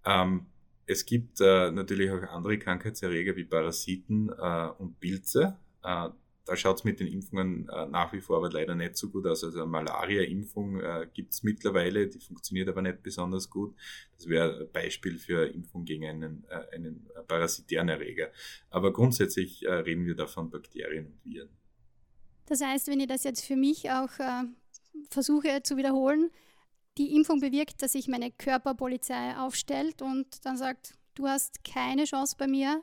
Ähm, 0.04 0.46
es 0.86 1.04
gibt 1.04 1.40
äh, 1.40 1.72
natürlich 1.72 2.08
auch 2.12 2.22
andere 2.22 2.56
Krankheitserreger 2.56 3.34
wie 3.34 3.46
Parasiten 3.46 4.28
äh, 4.28 4.68
und 4.78 5.00
Pilze. 5.00 5.56
Äh, 5.82 6.10
da 6.44 6.56
schaut 6.56 6.76
es 6.76 6.84
mit 6.84 7.00
den 7.00 7.08
Impfungen 7.08 7.68
äh, 7.68 7.86
nach 7.86 8.12
wie 8.12 8.20
vor 8.20 8.36
aber 8.36 8.48
leider 8.48 8.76
nicht 8.76 8.96
so 8.96 9.10
gut 9.10 9.26
aus. 9.26 9.42
Also 9.42 9.66
Malaria-Impfung 9.66 10.78
äh, 10.78 11.08
gibt 11.12 11.32
es 11.32 11.42
mittlerweile, 11.42 12.06
die 12.06 12.20
funktioniert 12.20 12.68
aber 12.68 12.82
nicht 12.82 13.02
besonders 13.02 13.50
gut. 13.50 13.74
Das 14.16 14.28
wäre 14.28 14.60
ein 14.60 14.70
Beispiel 14.70 15.18
für 15.18 15.48
Impfung 15.48 15.84
gegen 15.84 16.06
einen, 16.06 16.44
äh, 16.48 16.76
einen 16.76 17.10
parasitären 17.26 17.88
Erreger. 17.88 18.30
Aber 18.70 18.92
grundsätzlich 18.92 19.66
reden 19.66 20.06
wir 20.06 20.14
da 20.14 20.28
von 20.28 20.48
Bakterien 20.48 21.06
und 21.06 21.24
Viren. 21.24 21.48
Das 22.48 22.60
heißt, 22.60 22.86
wenn 22.86 23.00
ich 23.00 23.08
das 23.08 23.24
jetzt 23.24 23.44
für 23.44 23.56
mich 23.56 23.90
auch 23.90 24.10
versuche 25.10 25.62
zu 25.62 25.76
wiederholen, 25.76 26.30
die 26.98 27.14
Impfung 27.14 27.40
bewirkt, 27.40 27.82
dass 27.82 27.92
sich 27.92 28.08
meine 28.08 28.30
Körperpolizei 28.30 29.36
aufstellt 29.36 30.02
und 30.02 30.44
dann 30.44 30.56
sagt, 30.56 30.94
du 31.14 31.26
hast 31.26 31.64
keine 31.64 32.04
Chance 32.04 32.36
bei 32.38 32.46
mir, 32.46 32.82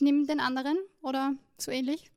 nimm 0.00 0.26
den 0.26 0.40
anderen 0.40 0.78
oder 1.02 1.34
so 1.58 1.70
ähnlich? 1.70 2.10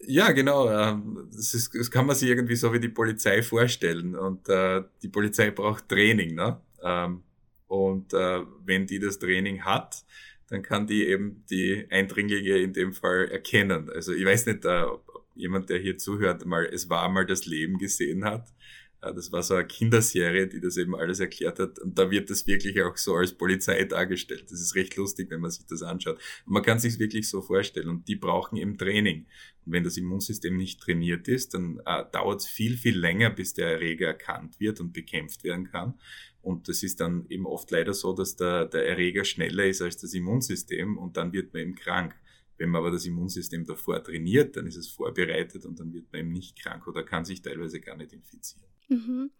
Ja, 0.00 0.30
genau. 0.32 0.70
Ähm, 0.70 1.28
das, 1.32 1.54
ist, 1.54 1.74
das 1.74 1.90
kann 1.90 2.06
man 2.06 2.14
sich 2.14 2.28
irgendwie 2.28 2.56
so 2.56 2.72
wie 2.72 2.80
die 2.80 2.88
Polizei 2.88 3.42
vorstellen. 3.42 4.14
Und 4.14 4.48
äh, 4.48 4.82
die 5.02 5.08
Polizei 5.08 5.50
braucht 5.50 5.88
Training. 5.88 6.34
Ne? 6.34 6.60
Ähm, 6.82 7.22
und 7.66 8.12
äh, 8.14 8.40
wenn 8.64 8.86
die 8.86 9.00
das 9.00 9.18
Training 9.18 9.64
hat, 9.64 10.04
dann 10.48 10.62
kann 10.62 10.86
die 10.86 11.06
eben 11.06 11.44
die 11.50 11.86
Eindringlinge 11.90 12.58
in 12.58 12.72
dem 12.72 12.92
Fall 12.92 13.28
erkennen. 13.30 13.90
Also 13.90 14.12
ich 14.12 14.24
weiß 14.24 14.46
nicht, 14.46 14.64
äh, 14.64 14.82
ob 14.82 15.07
jemand, 15.38 15.70
der 15.70 15.78
hier 15.78 15.96
zuhört, 15.96 16.44
mal 16.44 16.66
Es 16.66 16.88
war 16.90 17.08
mal 17.08 17.26
das 17.26 17.46
Leben 17.46 17.78
gesehen 17.78 18.24
hat. 18.24 18.52
Äh, 19.00 19.14
das 19.14 19.32
war 19.32 19.42
so 19.42 19.54
eine 19.54 19.66
Kinderserie, 19.66 20.46
die 20.46 20.60
das 20.60 20.76
eben 20.76 20.94
alles 20.94 21.20
erklärt 21.20 21.58
hat. 21.58 21.78
Und 21.78 21.98
da 21.98 22.10
wird 22.10 22.30
das 22.30 22.46
wirklich 22.46 22.82
auch 22.82 22.96
so 22.96 23.14
als 23.14 23.32
Polizei 23.32 23.84
dargestellt. 23.84 24.50
Das 24.50 24.60
ist 24.60 24.74
recht 24.74 24.96
lustig, 24.96 25.30
wenn 25.30 25.40
man 25.40 25.50
sich 25.50 25.66
das 25.66 25.82
anschaut. 25.82 26.18
Und 26.46 26.52
man 26.52 26.62
kann 26.62 26.78
sich 26.78 26.98
wirklich 26.98 27.28
so 27.28 27.40
vorstellen. 27.40 27.88
Und 27.88 28.08
die 28.08 28.16
brauchen 28.16 28.56
eben 28.56 28.76
Training. 28.76 29.26
Und 29.64 29.72
wenn 29.72 29.84
das 29.84 29.96
Immunsystem 29.96 30.56
nicht 30.56 30.80
trainiert 30.80 31.28
ist, 31.28 31.54
dann 31.54 31.80
äh, 31.86 32.04
dauert 32.12 32.40
es 32.40 32.46
viel, 32.46 32.76
viel 32.76 32.98
länger, 32.98 33.30
bis 33.30 33.54
der 33.54 33.72
Erreger 33.72 34.08
erkannt 34.08 34.58
wird 34.60 34.80
und 34.80 34.92
bekämpft 34.92 35.44
werden 35.44 35.70
kann. 35.70 35.94
Und 36.40 36.68
das 36.68 36.82
ist 36.82 37.00
dann 37.00 37.26
eben 37.28 37.46
oft 37.46 37.70
leider 37.70 37.92
so, 37.92 38.14
dass 38.14 38.36
der, 38.36 38.64
der 38.66 38.86
Erreger 38.86 39.24
schneller 39.24 39.66
ist 39.66 39.82
als 39.82 39.98
das 39.98 40.14
Immunsystem 40.14 40.96
und 40.96 41.16
dann 41.16 41.32
wird 41.32 41.52
man 41.52 41.62
eben 41.62 41.74
krank. 41.74 42.14
Wenn 42.58 42.70
man 42.70 42.80
aber 42.80 42.90
das 42.90 43.06
Immunsystem 43.06 43.64
davor 43.64 44.02
trainiert, 44.02 44.56
dann 44.56 44.66
ist 44.66 44.76
es 44.76 44.88
vorbereitet 44.88 45.64
und 45.64 45.78
dann 45.78 45.92
wird 45.92 46.12
man 46.12 46.20
eben 46.20 46.32
nicht 46.32 46.60
krank 46.60 46.86
oder 46.88 47.04
kann 47.04 47.24
sich 47.24 47.40
teilweise 47.40 47.80
gar 47.80 47.96
nicht 47.96 48.12
infizieren. 48.12 48.68
Mhm. 48.88 49.30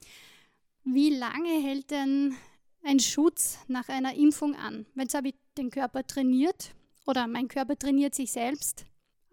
Wie 0.85 1.11
lange 1.11 1.51
hält 1.61 1.91
denn 1.91 2.35
ein 2.85 3.01
Schutz 3.01 3.59
nach 3.67 3.89
einer 3.89 4.15
Impfung 4.15 4.55
an? 4.55 4.87
Jetzt 4.95 5.15
habe 5.15 5.29
ich 5.29 5.35
den 5.59 5.71
Körper 5.71 6.07
trainiert 6.07 6.75
oder 7.07 7.27
mein 7.27 7.49
Körper 7.49 7.77
trainiert 7.77 8.15
sich 8.15 8.31
selbst, 8.31 8.87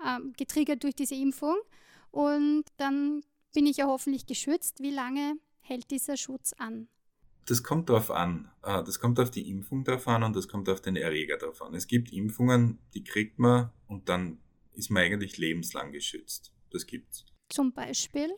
äh, 0.04 0.20
getriggert 0.36 0.84
durch 0.84 0.96
diese 0.96 1.16
Impfung 1.16 1.56
und 2.12 2.66
dann 2.78 3.24
bin 3.54 3.68
ich 3.68 3.78
ja 3.78 3.86
hoffentlich 3.86 4.26
geschützt. 4.26 4.82
Wie 4.82 4.92
lange 4.92 5.38
hält 5.60 5.92
dieser 5.92 6.18
Schutz 6.18 6.54
an? 6.54 6.88
Das 7.48 7.64
kommt 7.64 7.90
darauf 7.90 8.12
an. 8.12 8.50
Äh, 8.64 8.84
das 8.84 9.00
kommt 9.00 9.20
auf 9.20 9.32
die 9.32 9.50
Impfung 9.50 9.84
darauf 9.84 10.08
an 10.08 10.24
und 10.24 10.36
das 10.36 10.48
kommt 10.48 10.70
auf 10.70 10.82
den 10.82 10.96
Erreger 10.96 11.38
darauf 11.38 11.62
an. 11.62 11.74
Es 11.76 11.88
gibt 11.88 12.12
Impfungen, 12.12 12.80
die 12.94 13.04
kriegt 13.04 13.40
man 13.40 13.72
und 13.88 14.10
dann 14.10 14.40
ist 14.74 14.90
man 14.90 15.04
eigentlich 15.04 15.38
lebenslang 15.38 15.92
geschützt. 15.92 16.54
Das 16.72 16.86
gibt's. 16.86 17.26
Zum 17.50 17.72
Beispiel? 17.74 18.32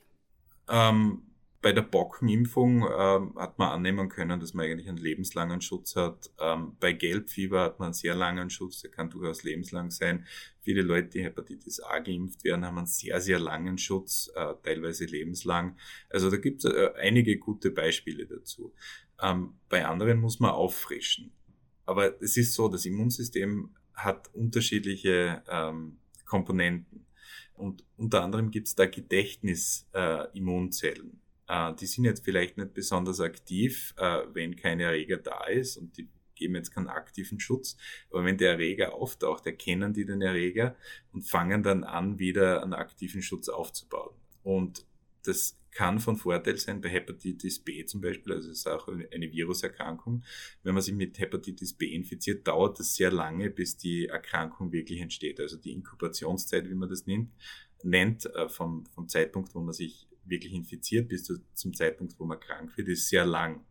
Ähm, 0.69 1.23
bei 1.61 1.73
der 1.73 1.81
Bockenimpfung 1.81 2.83
ähm, 2.83 3.33
hat 3.35 3.57
man 3.57 3.69
annehmen 3.69 4.09
können, 4.09 4.39
dass 4.39 4.53
man 4.53 4.65
eigentlich 4.65 4.87
einen 4.87 4.97
lebenslangen 4.97 5.61
Schutz 5.61 5.95
hat. 5.95 6.29
Ähm, 6.39 6.77
bei 6.79 6.93
Gelbfieber 6.93 7.61
hat 7.61 7.79
man 7.79 7.87
einen 7.87 7.93
sehr 7.93 8.13
langen 8.15 8.49
Schutz, 8.49 8.81
der 8.81 8.91
kann 8.91 9.09
durchaus 9.09 9.43
lebenslang 9.43 9.89
sein. 9.89 10.25
Viele 10.61 10.83
Leute, 10.83 11.09
die 11.09 11.23
Hepatitis 11.23 11.79
A 11.79 11.99
geimpft 11.99 12.43
werden, 12.43 12.65
haben 12.65 12.77
einen 12.77 12.87
sehr, 12.87 13.19
sehr 13.21 13.39
langen 13.39 13.77
Schutz, 13.77 14.29
äh, 14.35 14.53
teilweise 14.63 15.05
lebenslang. 15.05 15.77
Also 16.09 16.29
da 16.29 16.35
gibt 16.37 16.63
es 16.63 16.71
äh, 16.71 16.91
einige 16.97 17.37
gute 17.37 17.71
Beispiele 17.71 18.27
dazu. 18.27 18.73
Ähm, 19.21 19.55
bei 19.67 19.85
anderen 19.85 20.19
muss 20.19 20.39
man 20.39 20.51
auffrischen. 20.51 21.33
Aber 21.85 22.21
es 22.21 22.37
ist 22.37 22.53
so, 22.53 22.67
das 22.67 22.85
Immunsystem 22.85 23.75
hat 23.93 24.29
unterschiedliche 24.33 25.41
ähm, 25.49 25.97
Komponenten. 26.25 27.07
Und 27.55 27.83
unter 27.97 28.23
anderem 28.23 28.51
gibt 28.51 28.67
es 28.67 28.75
da 28.75 28.85
Gedächtnis-Immunzellen. 28.85 31.09
Äh, 31.09 31.26
äh, 31.47 31.73
die 31.75 31.85
sind 31.85 32.05
jetzt 32.05 32.23
vielleicht 32.23 32.57
nicht 32.57 32.73
besonders 32.73 33.19
aktiv, 33.19 33.93
äh, 33.97 34.23
wenn 34.33 34.55
kein 34.55 34.79
Erreger 34.79 35.17
da 35.17 35.45
ist 35.45 35.77
und 35.77 35.97
die 35.97 36.09
geben 36.37 36.55
jetzt 36.55 36.71
keinen 36.71 36.87
aktiven 36.87 37.39
Schutz. 37.39 37.77
Aber 38.11 38.23
wenn 38.23 38.37
der 38.37 38.51
Erreger 38.51 38.93
auftaucht, 38.93 39.45
erkennen 39.45 39.93
die 39.93 40.05
den 40.05 40.21
Erreger 40.21 40.75
und 41.11 41.23
fangen 41.23 41.63
dann 41.63 41.83
an, 41.83 42.19
wieder 42.19 42.63
einen 42.63 42.73
aktiven 42.73 43.21
Schutz 43.21 43.49
aufzubauen. 43.49 44.15
Und 44.43 44.85
das 45.23 45.59
kann 45.71 45.99
von 45.99 46.15
Vorteil 46.15 46.57
sein 46.57 46.81
bei 46.81 46.89
Hepatitis 46.89 47.59
B 47.59 47.85
zum 47.85 48.01
Beispiel, 48.01 48.33
also 48.33 48.49
es 48.49 48.59
ist 48.59 48.67
auch 48.67 48.87
eine 48.87 49.31
Viruserkrankung. 49.31 50.23
Wenn 50.63 50.73
man 50.73 50.81
sich 50.81 50.95
mit 50.95 51.19
Hepatitis 51.19 51.73
B 51.73 51.93
infiziert, 51.93 52.47
dauert 52.47 52.79
das 52.79 52.95
sehr 52.95 53.11
lange, 53.11 53.49
bis 53.49 53.77
die 53.77 54.07
Erkrankung 54.07 54.71
wirklich 54.71 55.01
entsteht. 55.01 55.39
Also 55.39 55.57
die 55.57 55.73
Inkubationszeit, 55.73 56.69
wie 56.69 56.75
man 56.75 56.89
das 56.89 57.05
nennt, 57.05 57.31
nennt 57.83 58.25
äh, 58.25 58.49
vom, 58.49 58.85
vom 58.87 59.07
Zeitpunkt, 59.07 59.53
wo 59.53 59.59
man 59.59 59.73
sich 59.73 60.07
wirklich 60.29 60.53
infiziert 60.53 61.07
bis 61.09 61.23
zu, 61.23 61.37
zum 61.53 61.73
Zeitpunkt, 61.73 62.19
wo 62.19 62.25
man 62.25 62.39
krank 62.39 62.77
wird, 62.77 62.87
ist 62.87 63.09
sehr 63.09 63.25
lang. 63.25 63.65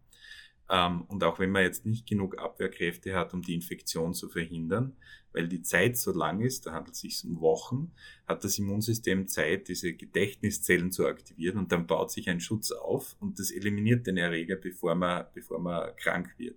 Ähm, 0.69 1.03
und 1.03 1.23
auch 1.23 1.39
wenn 1.39 1.51
man 1.51 1.63
jetzt 1.63 1.87
nicht 1.87 2.09
genug 2.09 2.39
Abwehrkräfte 2.39 3.15
hat, 3.15 3.35
um 3.35 3.43
die 3.43 3.55
Infektion 3.55 4.15
zu 4.15 4.29
verhindern, 4.29 4.97
weil 5.37 5.49
die 5.49 5.63
Zeit 5.63 5.99
so 5.99 6.13
lang 6.13 6.41
ist, 6.41 6.67
da 6.67 6.73
handelt 6.73 6.95
es 6.95 7.03
sich 7.03 7.23
um 7.25 7.41
Wochen, 7.41 7.93
hat 8.27 8.43
das 8.43 8.59
Immunsystem 8.59 9.29
Zeit, 9.29 9.69
diese 9.69 9.93
Gedächtniszellen 9.93 10.91
zu 10.91 11.07
aktivieren 11.07 11.59
und 11.59 11.71
dann 11.71 11.87
baut 11.87 12.11
sich 12.11 12.29
ein 12.31 12.41
Schutz 12.41 12.73
auf 12.73 13.17
und 13.21 13.39
das 13.39 13.51
eliminiert 13.51 14.07
den 14.07 14.17
Erreger, 14.17 14.57
bevor 14.57 14.95
man, 14.95 15.27
bevor 15.35 15.61
man 15.61 15.95
krank 15.97 16.31
wird. 16.39 16.57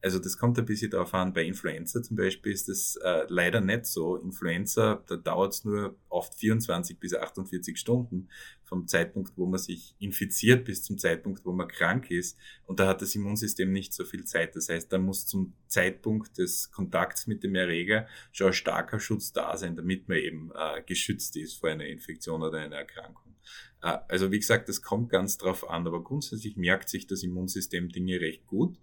Also 0.00 0.18
das 0.18 0.38
kommt 0.38 0.58
ein 0.58 0.64
bisschen 0.64 0.90
darauf 0.90 1.12
an, 1.12 1.32
bei 1.32 1.44
Influenza 1.44 2.02
zum 2.02 2.16
Beispiel 2.16 2.52
ist 2.52 2.68
das 2.68 2.96
äh, 3.02 3.24
leider 3.28 3.60
nicht 3.60 3.84
so. 3.84 4.16
Influenza, 4.16 5.02
da 5.08 5.16
dauert 5.16 5.52
es 5.52 5.64
nur 5.64 5.96
oft 6.08 6.34
24 6.34 6.98
bis 6.98 7.14
48 7.14 7.76
Stunden 7.76 8.28
vom 8.70 8.86
Zeitpunkt, 8.86 9.32
wo 9.36 9.46
man 9.46 9.58
sich 9.58 9.96
infiziert, 9.98 10.64
bis 10.64 10.84
zum 10.84 10.96
Zeitpunkt, 10.96 11.44
wo 11.44 11.52
man 11.52 11.66
krank 11.66 12.08
ist. 12.10 12.38
Und 12.66 12.78
da 12.78 12.86
hat 12.86 13.02
das 13.02 13.16
Immunsystem 13.16 13.72
nicht 13.72 13.92
so 13.92 14.04
viel 14.04 14.24
Zeit. 14.24 14.54
Das 14.54 14.68
heißt, 14.68 14.92
da 14.92 14.98
muss 14.98 15.26
zum 15.26 15.54
Zeitpunkt 15.66 16.38
des 16.38 16.70
Kontakts 16.70 17.26
mit 17.26 17.42
dem 17.42 17.56
Erreger 17.56 18.06
schon 18.32 18.48
ein 18.48 18.52
starker 18.52 19.00
Schutz 19.00 19.32
da 19.32 19.56
sein, 19.56 19.76
damit 19.76 20.08
man 20.08 20.18
eben 20.18 20.50
äh, 20.54 20.82
geschützt 20.82 21.36
ist 21.36 21.54
vor 21.54 21.70
einer 21.70 21.86
Infektion 21.86 22.42
oder 22.42 22.58
einer 22.58 22.76
Erkrankung. 22.76 23.34
Äh, 23.82 23.98
also 24.08 24.30
wie 24.30 24.38
gesagt, 24.38 24.68
das 24.68 24.82
kommt 24.82 25.10
ganz 25.10 25.38
drauf 25.38 25.68
an, 25.68 25.86
aber 25.86 26.02
grundsätzlich 26.02 26.56
merkt 26.56 26.88
sich 26.88 27.06
das 27.06 27.22
Immunsystem 27.22 27.88
Dinge 27.88 28.20
recht 28.20 28.46
gut. 28.46 28.78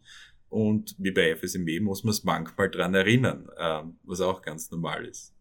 Und 0.49 0.95
wie 0.97 1.11
bei 1.11 1.35
FSME 1.35 1.81
muss 1.81 2.03
man 2.03 2.11
es 2.11 2.23
manchmal 2.23 2.69
dran 2.69 2.93
erinnern, 2.93 3.49
äh, 3.57 3.83
was 4.03 4.21
auch 4.21 4.41
ganz 4.41 4.71
normal 4.71 5.05
ist. 5.05 5.33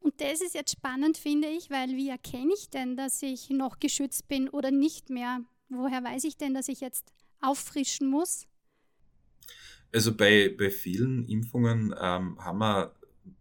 Und 0.00 0.20
das 0.20 0.40
ist 0.40 0.54
jetzt 0.54 0.72
spannend, 0.72 1.16
finde 1.16 1.48
ich, 1.48 1.70
weil 1.70 1.90
wie 1.90 2.08
erkenne 2.08 2.52
ich 2.52 2.68
denn, 2.68 2.96
dass 2.96 3.22
ich 3.22 3.50
noch 3.50 3.78
geschützt 3.78 4.28
bin 4.28 4.48
oder 4.48 4.70
nicht 4.70 5.10
mehr? 5.10 5.40
Woher 5.68 6.02
weiß 6.02 6.24
ich 6.24 6.36
denn, 6.36 6.54
dass 6.54 6.68
ich 6.68 6.80
jetzt 6.80 7.12
auffrischen 7.40 8.08
muss? 8.08 8.46
Also 9.92 10.14
bei, 10.14 10.54
bei 10.58 10.70
vielen 10.70 11.24
Impfungen 11.24 11.94
ähm, 11.98 12.38
haben 12.42 12.58
wir 12.58 12.94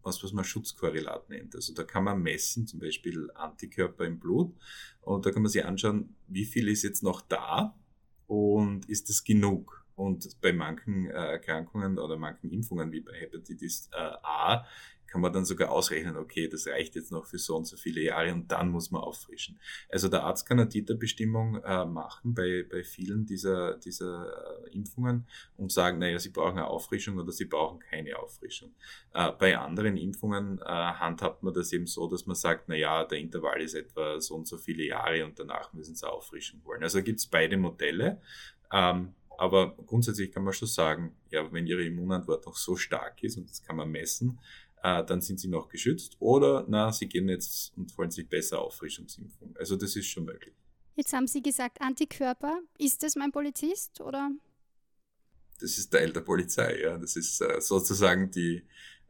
was, 0.03 0.23
was 0.23 0.33
man 0.33 0.43
Schutzkorrelat 0.43 1.29
nennt. 1.29 1.55
Also 1.55 1.73
da 1.73 1.83
kann 1.83 2.03
man 2.03 2.21
messen, 2.21 2.67
zum 2.67 2.79
Beispiel 2.79 3.29
Antikörper 3.35 4.05
im 4.05 4.19
Blut, 4.19 4.53
und 5.01 5.25
da 5.25 5.31
kann 5.31 5.41
man 5.41 5.51
sich 5.51 5.65
anschauen, 5.65 6.15
wie 6.27 6.45
viel 6.45 6.67
ist 6.67 6.83
jetzt 6.83 7.03
noch 7.03 7.21
da 7.21 7.75
und 8.27 8.87
ist 8.89 9.09
das 9.09 9.23
genug? 9.23 9.85
Und 9.95 10.39
bei 10.41 10.53
manchen 10.53 11.05
äh, 11.05 11.13
Erkrankungen 11.13 11.99
oder 11.99 12.17
manchen 12.17 12.49
Impfungen, 12.49 12.91
wie 12.91 13.01
bei 13.01 13.13
Hepatitis 13.13 13.89
äh, 13.93 13.97
A, 13.97 14.65
kann 15.11 15.19
man 15.19 15.33
dann 15.33 15.43
sogar 15.43 15.71
ausrechnen, 15.71 16.15
okay, 16.15 16.47
das 16.47 16.67
reicht 16.67 16.95
jetzt 16.95 17.11
noch 17.11 17.25
für 17.25 17.37
so 17.37 17.57
und 17.57 17.65
so 17.65 17.75
viele 17.75 18.01
Jahre 18.01 18.31
und 18.31 18.49
dann 18.49 18.69
muss 18.69 18.91
man 18.91 19.01
auffrischen. 19.01 19.59
Also 19.89 20.07
der 20.07 20.23
Arzt 20.23 20.47
kann 20.47 20.57
eine 20.57 20.69
Titerbestimmung 20.69 21.61
äh, 21.63 21.85
machen 21.85 22.33
bei, 22.33 22.65
bei 22.69 22.81
vielen 22.83 23.25
dieser, 23.25 23.77
dieser 23.77 24.65
äh, 24.65 24.69
Impfungen 24.73 25.27
und 25.57 25.69
sagen, 25.71 25.99
naja, 25.99 26.17
sie 26.17 26.29
brauchen 26.29 26.57
eine 26.57 26.67
Auffrischung 26.67 27.17
oder 27.17 27.33
sie 27.33 27.45
brauchen 27.45 27.79
keine 27.79 28.17
Auffrischung. 28.17 28.73
Äh, 29.13 29.33
bei 29.33 29.57
anderen 29.57 29.97
Impfungen 29.97 30.59
äh, 30.59 30.63
handhabt 30.65 31.43
man 31.43 31.53
das 31.53 31.73
eben 31.73 31.87
so, 31.87 32.07
dass 32.07 32.25
man 32.25 32.35
sagt, 32.35 32.69
naja, 32.69 33.03
der 33.03 33.17
Intervall 33.19 33.61
ist 33.61 33.73
etwa 33.73 34.21
so 34.21 34.35
und 34.35 34.47
so 34.47 34.57
viele 34.57 34.83
Jahre 34.83 35.25
und 35.25 35.37
danach 35.37 35.73
müssen 35.73 35.93
sie 35.93 36.09
Auffrischung 36.09 36.61
wollen. 36.63 36.83
Also 36.83 37.03
gibt 37.03 37.19
es 37.19 37.27
beide 37.27 37.57
Modelle. 37.57 38.21
Ähm, 38.71 39.13
aber 39.37 39.75
grundsätzlich 39.87 40.31
kann 40.31 40.43
man 40.43 40.53
schon 40.53 40.67
sagen, 40.67 41.15
ja, 41.31 41.51
wenn 41.51 41.65
ihre 41.65 41.83
Immunantwort 41.83 42.45
noch 42.45 42.55
so 42.55 42.75
stark 42.75 43.23
ist 43.23 43.37
und 43.37 43.49
das 43.49 43.63
kann 43.63 43.75
man 43.75 43.89
messen, 43.89 44.39
äh, 44.83 45.03
dann 45.03 45.21
sind 45.21 45.39
sie 45.39 45.47
noch 45.47 45.69
geschützt. 45.69 46.17
Oder 46.19 46.65
na, 46.67 46.91
sie 46.91 47.07
gehen 47.07 47.29
jetzt 47.29 47.73
und 47.77 47.95
wollen 47.97 48.11
sich 48.11 48.27
besser 48.27 48.59
Auffrischungsimpfung. 48.59 49.55
Also 49.57 49.75
das 49.75 49.95
ist 49.95 50.07
schon 50.07 50.25
möglich. 50.25 50.53
Jetzt 50.95 51.13
haben 51.13 51.27
Sie 51.27 51.41
gesagt 51.41 51.81
Antikörper. 51.81 52.59
Ist 52.77 53.01
das 53.03 53.15
mein 53.15 53.31
Polizist 53.31 54.01
oder? 54.01 54.31
Das 55.59 55.77
ist 55.77 55.91
Teil 55.91 56.11
der 56.11 56.21
Polizei, 56.21 56.81
ja. 56.81 56.97
Das 56.97 57.15
ist 57.15 57.39
äh, 57.41 57.61
sozusagen 57.61 58.31
die, 58.31 58.63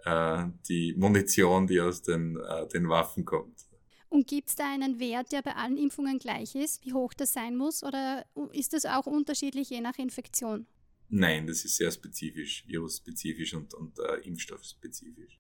äh, 0.06 0.44
die 0.68 0.94
Munition, 0.98 1.66
die 1.68 1.80
aus 1.80 2.02
den, 2.02 2.38
äh, 2.38 2.68
den 2.68 2.88
Waffen 2.90 3.26
kommt. 3.26 3.66
Und 4.10 4.28
gibt 4.28 4.50
es 4.50 4.56
da 4.56 4.70
einen 4.70 5.00
Wert, 5.00 5.32
der 5.32 5.42
bei 5.42 5.56
allen 5.56 5.78
Impfungen 5.78 6.20
gleich 6.20 6.54
ist, 6.56 6.86
wie 6.86 6.92
hoch 6.92 7.14
das 7.14 7.32
sein 7.32 7.56
muss? 7.56 7.82
Oder 7.82 8.26
ist 8.52 8.74
das 8.74 8.86
auch 8.86 9.06
unterschiedlich 9.06 9.70
je 9.70 9.80
nach 9.80 9.98
Infektion? 9.98 10.68
Nein, 11.14 11.46
das 11.46 11.66
ist 11.66 11.76
sehr 11.76 11.92
spezifisch, 11.92 12.64
virusspezifisch 12.68 13.54
und, 13.54 13.74
und 13.74 14.00
äh, 14.00 14.16
impfstoffspezifisch. 14.24 15.40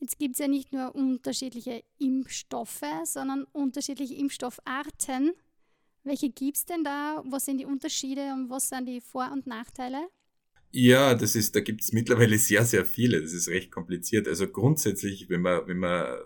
Jetzt 0.00 0.18
gibt 0.18 0.34
es 0.34 0.40
ja 0.40 0.48
nicht 0.48 0.72
nur 0.72 0.92
unterschiedliche 0.96 1.84
Impfstoffe, 1.98 2.82
sondern 3.04 3.44
unterschiedliche 3.52 4.14
Impfstoffarten. 4.14 5.32
Welche 6.02 6.28
gibt 6.28 6.56
es 6.56 6.64
denn 6.64 6.82
da? 6.82 7.22
Was 7.24 7.44
sind 7.44 7.58
die 7.58 7.66
Unterschiede 7.66 8.32
und 8.32 8.50
was 8.50 8.68
sind 8.68 8.86
die 8.86 9.00
Vor- 9.00 9.30
und 9.32 9.46
Nachteile? 9.46 10.08
Ja, 10.72 11.14
das 11.14 11.36
ist, 11.36 11.54
da 11.54 11.60
gibt 11.60 11.82
es 11.82 11.92
mittlerweile 11.92 12.36
sehr, 12.36 12.64
sehr 12.64 12.84
viele. 12.84 13.22
Das 13.22 13.32
ist 13.32 13.48
recht 13.48 13.70
kompliziert. 13.70 14.26
Also 14.26 14.48
grundsätzlich, 14.48 15.28
wenn 15.28 15.42
man, 15.42 15.68
wenn 15.68 15.78
man 15.78 16.16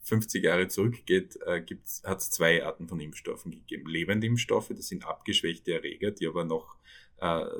50 0.00 0.42
Jahre 0.42 0.68
zurückgeht, 0.68 1.36
äh, 1.44 1.62
hat 2.04 2.20
es 2.20 2.30
zwei 2.30 2.64
Arten 2.64 2.88
von 2.88 3.00
Impfstoffen 3.00 3.50
gegeben. 3.50 3.90
Lebendimpfstoffe, 3.90 4.70
das 4.70 4.88
sind 4.88 5.04
abgeschwächte 5.04 5.74
Erreger, 5.74 6.10
die 6.12 6.26
aber 6.26 6.46
noch 6.46 6.78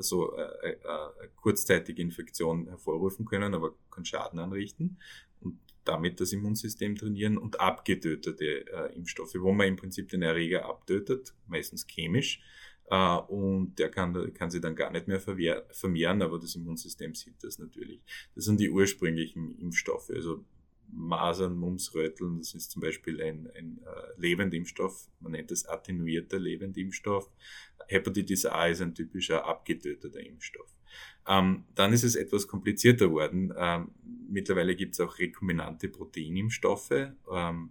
so 0.01 0.37
äh, 0.37 0.71
äh, 0.71 0.73
äh 0.73 1.29
kurzzeitige 1.37 2.03
Infektion 2.03 2.69
hervorrufen 2.69 3.25
können, 3.25 3.55
aber 3.55 3.75
keinen 3.91 4.05
Schaden 4.05 4.39
anrichten 4.39 4.99
und 5.41 5.59
damit 5.85 6.21
das 6.21 6.33
Immunsystem 6.33 6.97
trainieren 6.97 7.39
und 7.39 7.61
abgetötete 7.61 8.67
äh, 8.67 8.95
Impfstoffe, 8.95 9.37
wo 9.39 9.53
man 9.53 9.69
im 9.69 9.77
Prinzip 9.77 10.09
den 10.09 10.23
Erreger 10.23 10.67
abtötet, 10.67 11.35
meistens 11.47 11.87
chemisch, 11.87 12.43
äh, 12.91 13.17
und 13.17 13.79
der 13.79 13.91
kann, 13.91 14.35
kann 14.35 14.51
sich 14.51 14.61
dann 14.61 14.77
gar 14.77 14.91
nicht 14.91 15.09
mehr 15.09 15.21
vermehren, 15.21 16.23
aber 16.23 16.39
das 16.39 16.55
Immunsystem 16.55 17.15
sieht 17.15 17.43
das 17.43 17.59
natürlich. 17.59 18.01
Das 18.35 18.45
sind 18.45 18.61
die 18.61 18.71
ursprünglichen 18.71 19.59
Impfstoffe. 19.59 20.11
Also 20.11 20.45
Masern, 20.89 21.57
Mumps, 21.57 21.95
Röteln, 21.95 22.39
das 22.39 22.55
ist 22.55 22.71
zum 22.71 22.81
Beispiel 22.81 23.21
ein, 23.21 23.51
ein 23.57 23.81
äh, 23.85 24.21
Lebendimpfstoff, 24.21 25.09
man 25.21 25.33
nennt 25.33 25.51
das 25.51 25.67
attenuierter 25.67 26.39
Lebendimpfstoff. 26.39 27.29
Hepatitis 27.89 28.47
A 28.47 28.67
ist 28.67 28.81
ein 28.83 28.95
typischer 28.95 29.45
abgetöteter 29.45 30.21
Impfstoff. 30.21 30.75
Ähm, 31.29 31.65
dann 31.75 31.93
ist 31.93 32.05
es 32.05 32.15
etwas 32.15 32.47
komplizierter 32.47 33.11
worden. 33.11 33.53
Ähm, 33.57 33.91
mittlerweile 34.29 34.77
gibt 34.77 34.95
es 34.95 35.01
auch 35.01 35.19
rekombinante 35.19 35.89
Proteinimpfstoffe. 35.89 37.11
Ähm, 37.33 37.71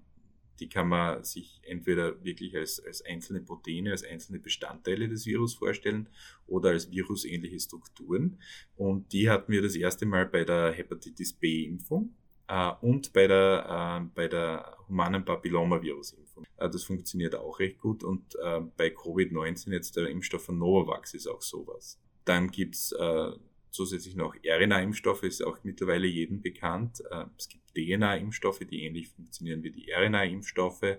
die 0.60 0.70
kann 0.70 0.88
man 0.88 1.24
sich 1.24 1.60
entweder 1.64 2.24
wirklich 2.24 2.56
als, 2.56 2.84
als 2.86 3.04
einzelne 3.04 3.42
Proteine, 3.42 3.92
als 3.92 4.04
einzelne 4.04 4.40
Bestandteile 4.40 5.08
des 5.10 5.26
Virus 5.26 5.56
vorstellen 5.56 6.10
oder 6.48 6.70
als 6.70 6.90
virusähnliche 6.92 7.60
Strukturen. 7.60 8.40
Und 8.76 9.12
die 9.12 9.30
hatten 9.30 9.52
wir 9.52 9.62
das 9.62 9.76
erste 9.76 10.06
Mal 10.06 10.26
bei 10.26 10.44
der 10.44 10.72
Hepatitis 10.72 11.34
B-Impfung 11.34 12.16
äh, 12.48 12.72
und 12.82 13.12
bei 13.14 13.28
der, 13.28 14.02
äh, 14.02 14.10
bei 14.16 14.28
der 14.28 14.78
humanen 14.88 15.26
Papillomavirus-Impfung. 15.26 16.25
Äh, 16.58 16.70
das 16.70 16.84
funktioniert 16.84 17.36
auch 17.36 17.60
recht 17.60 17.80
gut 17.80 18.04
und 18.04 18.36
äh, 18.36 18.62
bei 18.78 18.88
Covid-19 18.88 19.72
jetzt 19.72 19.96
der 19.96 20.10
Impfstoff 20.10 20.46
von 20.46 20.58
Novavax 20.58 21.14
ist 21.14 21.28
auch 21.28 21.42
sowas. 21.42 22.00
Dann 22.26 22.50
gibt's 22.50 22.92
äh, 22.92 23.32
zusätzlich 23.76 24.16
noch 24.16 24.36
RNA-Impfstoffe, 24.44 25.24
ist 25.24 25.44
auch 25.44 25.58
mittlerweile 25.64 26.08
jedem 26.08 26.42
bekannt. 26.42 27.04
Äh, 27.12 27.26
es 27.38 27.50
gibt 27.50 27.64
DNA-Impfstoffe, 27.76 28.60
die 28.60 28.84
ähnlich 28.84 29.10
funktionieren 29.10 29.64
wie 29.64 29.72
die 29.72 29.92
RNA-Impfstoffe. 29.92 30.98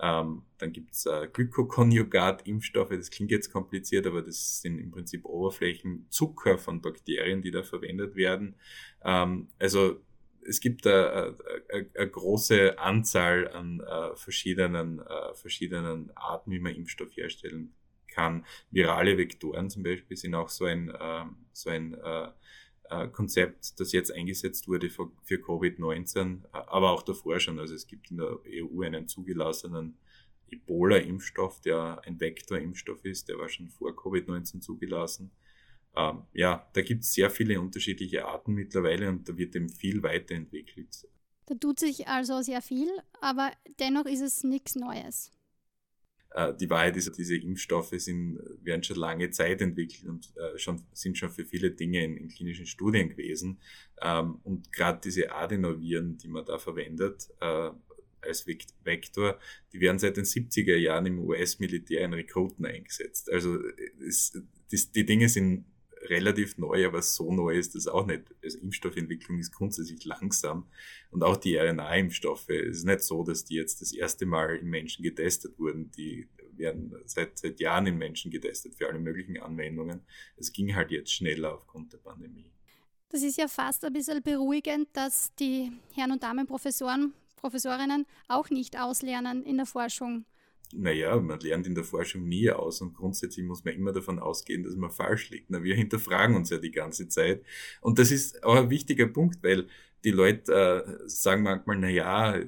Ähm, 0.00 0.42
dann 0.58 0.72
gibt's 0.72 1.06
äh, 1.06 1.28
Glykokonjugat-Impfstoffe, 1.32 2.90
das 2.90 3.10
klingt 3.10 3.32
jetzt 3.32 3.50
kompliziert, 3.50 4.06
aber 4.06 4.22
das 4.22 4.60
sind 4.60 4.78
im 4.78 4.92
Prinzip 4.92 5.24
Oberflächenzucker 5.24 6.58
von 6.58 6.80
Bakterien, 6.80 7.42
die 7.42 7.50
da 7.50 7.62
verwendet 7.62 8.14
werden. 8.14 8.54
Ähm, 9.02 9.48
also 9.58 10.00
es 10.48 10.60
gibt 10.60 10.86
eine, 10.86 11.36
eine, 11.68 11.90
eine 11.94 12.10
große 12.10 12.78
Anzahl 12.78 13.48
an 13.48 13.80
äh, 13.80 14.16
verschiedenen, 14.16 15.00
äh, 15.00 15.34
verschiedenen 15.34 16.10
Arten, 16.16 16.50
wie 16.50 16.58
man 16.58 16.74
Impfstoff 16.74 17.16
herstellen 17.16 17.74
kann. 18.08 18.44
Virale 18.70 19.18
Vektoren 19.18 19.68
zum 19.70 19.82
Beispiel 19.82 20.16
sind 20.16 20.34
auch 20.34 20.48
so 20.48 20.64
ein, 20.64 20.88
äh, 20.88 21.24
so 21.52 21.70
ein 21.70 21.94
äh, 21.94 22.28
äh, 22.90 23.08
Konzept, 23.08 23.78
das 23.78 23.92
jetzt 23.92 24.12
eingesetzt 24.12 24.66
wurde 24.68 24.88
für, 24.88 25.10
für 25.22 25.36
Covid-19, 25.36 26.44
aber 26.52 26.92
auch 26.92 27.02
davor 27.02 27.38
schon. 27.38 27.58
Also 27.58 27.74
es 27.74 27.86
gibt 27.86 28.10
in 28.10 28.16
der 28.16 28.38
EU 28.46 28.82
einen 28.82 29.06
zugelassenen 29.06 29.98
Ebola-Impfstoff, 30.50 31.60
der 31.60 32.00
ein 32.06 32.18
Vektor-Impfstoff 32.18 33.04
ist, 33.04 33.28
der 33.28 33.38
war 33.38 33.50
schon 33.50 33.68
vor 33.68 33.90
Covid-19 33.90 34.60
zugelassen 34.60 35.30
ähm, 35.96 36.22
ja, 36.32 36.68
da 36.72 36.82
gibt 36.82 37.04
es 37.04 37.12
sehr 37.12 37.30
viele 37.30 37.60
unterschiedliche 37.60 38.24
Arten 38.26 38.54
mittlerweile 38.54 39.08
und 39.08 39.28
da 39.28 39.36
wird 39.36 39.56
eben 39.56 39.68
viel 39.68 40.02
weiterentwickelt. 40.02 41.08
Da 41.46 41.54
tut 41.54 41.80
sich 41.80 42.06
also 42.08 42.42
sehr 42.42 42.60
viel, 42.60 42.88
aber 43.20 43.50
dennoch 43.80 44.06
ist 44.06 44.20
es 44.20 44.44
nichts 44.44 44.74
Neues. 44.74 45.30
Äh, 46.30 46.54
die 46.54 46.68
Wahrheit 46.68 46.96
ist, 46.96 47.16
diese 47.16 47.36
Impfstoffe 47.36 47.94
sind, 47.96 48.38
werden 48.62 48.82
schon 48.82 48.96
lange 48.96 49.30
Zeit 49.30 49.62
entwickelt 49.62 50.04
und 50.04 50.32
äh, 50.36 50.58
schon, 50.58 50.82
sind 50.92 51.16
schon 51.16 51.30
für 51.30 51.44
viele 51.44 51.70
Dinge 51.70 52.04
in, 52.04 52.16
in 52.16 52.28
klinischen 52.28 52.66
Studien 52.66 53.08
gewesen. 53.08 53.60
Ähm, 54.02 54.40
und 54.44 54.72
gerade 54.72 55.00
diese 55.02 55.32
Adenoviren, 55.32 56.18
die 56.18 56.28
man 56.28 56.44
da 56.44 56.58
verwendet, 56.58 57.28
äh, 57.40 57.70
als 58.20 58.46
Vektor, 58.46 59.38
die 59.72 59.80
werden 59.80 59.98
seit 59.98 60.16
den 60.16 60.24
70er 60.24 60.76
Jahren 60.76 61.06
im 61.06 61.20
US-Militär 61.20 62.04
in 62.04 62.12
Rekruten 62.12 62.66
eingesetzt. 62.66 63.30
Also 63.30 63.58
es, 64.06 64.36
die, 64.70 64.92
die 64.92 65.06
Dinge 65.06 65.28
sind 65.28 65.64
relativ 66.10 66.58
neu, 66.58 66.86
aber 66.86 67.02
so 67.02 67.32
neu 67.32 67.56
ist 67.56 67.74
das 67.74 67.86
auch 67.86 68.06
nicht. 68.06 68.34
Also 68.42 68.58
Impfstoffentwicklung 68.58 69.38
ist 69.38 69.52
grundsätzlich 69.52 70.04
langsam 70.04 70.66
und 71.10 71.22
auch 71.22 71.36
die 71.36 71.56
RNA-Impfstoffe. 71.56 72.48
Es 72.48 72.78
ist 72.78 72.84
nicht 72.84 73.02
so, 73.02 73.24
dass 73.24 73.44
die 73.44 73.54
jetzt 73.54 73.80
das 73.80 73.92
erste 73.92 74.26
Mal 74.26 74.56
in 74.56 74.68
Menschen 74.68 75.02
getestet 75.02 75.58
wurden. 75.58 75.90
Die 75.92 76.28
werden 76.56 76.94
seit, 77.06 77.38
seit 77.38 77.60
Jahren 77.60 77.86
in 77.86 77.98
Menschen 77.98 78.30
getestet 78.30 78.74
für 78.74 78.88
alle 78.88 78.98
möglichen 78.98 79.38
Anwendungen. 79.38 80.00
Es 80.36 80.52
ging 80.52 80.74
halt 80.74 80.90
jetzt 80.90 81.12
schneller 81.12 81.54
aufgrund 81.54 81.92
der 81.92 81.98
Pandemie. 81.98 82.50
Das 83.10 83.22
ist 83.22 83.38
ja 83.38 83.48
fast 83.48 83.84
ein 83.84 83.92
bisschen 83.92 84.22
beruhigend, 84.22 84.88
dass 84.92 85.34
die 85.36 85.72
Herren 85.94 86.12
und 86.12 86.22
Damen 86.22 86.46
Professoren, 86.46 87.14
Professorinnen 87.36 88.06
auch 88.26 88.50
nicht 88.50 88.78
auslernen 88.78 89.44
in 89.44 89.56
der 89.56 89.66
Forschung 89.66 90.26
naja, 90.74 91.18
man 91.20 91.40
lernt 91.40 91.66
in 91.66 91.74
der 91.74 91.84
Forschung 91.84 92.28
nie 92.28 92.50
aus 92.50 92.80
und 92.80 92.94
grundsätzlich 92.94 93.46
muss 93.46 93.64
man 93.64 93.74
immer 93.74 93.92
davon 93.92 94.18
ausgehen, 94.18 94.64
dass 94.64 94.76
man 94.76 94.90
falsch 94.90 95.30
liegt. 95.30 95.50
Na, 95.50 95.62
wir 95.62 95.74
hinterfragen 95.74 96.36
uns 96.36 96.50
ja 96.50 96.58
die 96.58 96.70
ganze 96.70 97.08
Zeit. 97.08 97.42
Und 97.80 97.98
das 97.98 98.10
ist 98.10 98.44
auch 98.44 98.56
ein 98.56 98.70
wichtiger 98.70 99.06
Punkt, 99.06 99.42
weil 99.42 99.66
die 100.04 100.10
Leute 100.10 100.52
äh, 100.52 101.08
sagen 101.08 101.42
manchmal, 101.42 101.78
na 101.78 101.88
ja, 101.88 102.38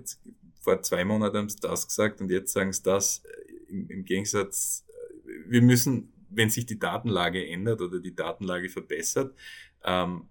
vor 0.61 0.83
zwei 0.83 1.05
Monaten 1.05 1.39
haben 1.39 1.49
sie 1.49 1.61
das 1.61 1.87
gesagt 1.87 2.21
und 2.21 2.31
jetzt 2.31 2.53
sagen 2.53 2.73
sie 2.73 2.83
das. 2.83 3.23
Im, 3.69 3.89
Im 3.89 4.05
Gegensatz, 4.05 4.85
äh, 4.89 5.51
wir 5.51 5.63
müssen, 5.63 6.13
wenn 6.29 6.51
sich 6.51 6.67
die 6.67 6.79
Datenlage 6.79 7.47
ändert 7.47 7.81
oder 7.81 8.01
die 8.01 8.15
Datenlage 8.15 8.69
verbessert, 8.69 9.35
ähm, 9.85 10.29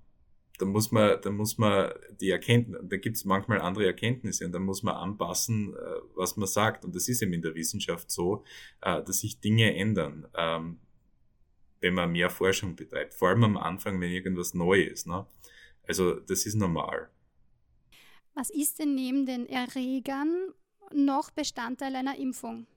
da 0.59 0.65
muss 0.65 0.91
man, 0.91 1.19
da 1.21 1.31
muss 1.31 1.57
man 1.57 1.91
die 2.19 2.29
Erkenntnis, 2.29 2.81
da 2.83 2.97
gibt 2.97 3.15
es 3.15 3.23
manchmal 3.23 3.61
andere 3.61 3.85
Erkenntnisse 3.85 4.45
und 4.45 4.51
da 4.51 4.59
muss 4.59 4.83
man 4.83 4.95
anpassen, 4.95 5.73
äh, 5.73 5.77
was 6.15 6.35
man 6.35 6.47
sagt. 6.47 6.83
Und 6.83 6.95
das 6.95 7.07
ist 7.07 7.21
eben 7.21 7.33
in 7.33 7.41
der 7.41 7.55
Wissenschaft 7.55 8.11
so, 8.11 8.43
äh, 8.81 9.01
dass 9.01 9.19
sich 9.19 9.39
Dinge 9.39 9.73
ändern, 9.73 10.27
ähm, 10.35 10.79
wenn 11.79 11.93
man 11.93 12.11
mehr 12.11 12.29
Forschung 12.29 12.75
betreibt. 12.75 13.13
Vor 13.13 13.29
allem 13.29 13.45
am 13.45 13.57
Anfang, 13.57 14.01
wenn 14.01 14.11
irgendwas 14.11 14.53
neu 14.53 14.81
ist. 14.81 15.07
Ne? 15.07 15.25
Also 15.87 16.15
das 16.15 16.45
ist 16.45 16.55
normal. 16.55 17.09
Was 18.33 18.49
ist 18.49 18.79
denn 18.79 18.95
neben 18.95 19.25
den 19.25 19.47
Erregern 19.47 20.53
noch 20.93 21.31
Bestandteil 21.31 21.95
einer 21.95 22.17
Impfung? 22.17 22.67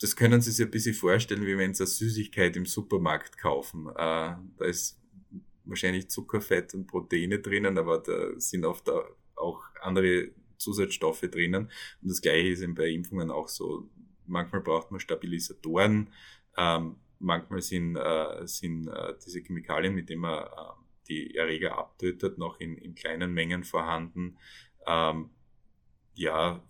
Das 0.00 0.14
können 0.14 0.40
Sie 0.40 0.52
sich 0.52 0.64
ein 0.64 0.70
bisschen 0.70 0.94
vorstellen, 0.94 1.46
wie 1.46 1.58
wenn 1.58 1.74
Sie 1.74 1.82
eine 1.82 1.88
Süßigkeit 1.88 2.56
im 2.56 2.66
Supermarkt 2.66 3.38
kaufen. 3.38 3.88
Äh, 3.88 3.94
da 3.96 4.64
ist 4.64 5.00
wahrscheinlich 5.66 6.08
Zucker, 6.08 6.40
Fett 6.40 6.74
und 6.74 6.86
Proteine 6.86 7.40
drinnen, 7.40 7.78
aber 7.78 7.98
da 7.98 8.38
sind 8.38 8.64
oft 8.64 8.90
auch 9.34 9.62
andere 9.80 10.30
Zusatzstoffe 10.58 11.22
drinnen. 11.22 11.70
Und 12.02 12.10
das 12.10 12.20
gleiche 12.20 12.48
ist 12.48 12.62
eben 12.62 12.74
bei 12.74 12.88
Impfungen 12.88 13.30
auch 13.30 13.48
so. 13.48 13.88
Manchmal 14.26 14.62
braucht 14.62 14.90
man 14.90 15.00
Stabilisatoren, 15.00 16.10
ähm, 16.56 16.96
manchmal 17.18 17.62
sind, 17.62 17.96
äh, 17.96 18.46
sind 18.46 18.88
äh, 18.88 19.14
diese 19.24 19.40
Chemikalien, 19.40 19.94
mit 19.94 20.08
denen 20.08 20.22
man 20.22 20.44
äh, 20.44 20.48
die 21.08 21.34
Erreger 21.36 21.78
abtötet, 21.78 22.38
noch 22.38 22.58
in, 22.58 22.76
in 22.76 22.94
kleinen 22.94 23.32
Mengen 23.32 23.62
vorhanden. 23.62 24.36
Ähm, 24.86 25.30
ja, 26.14 26.64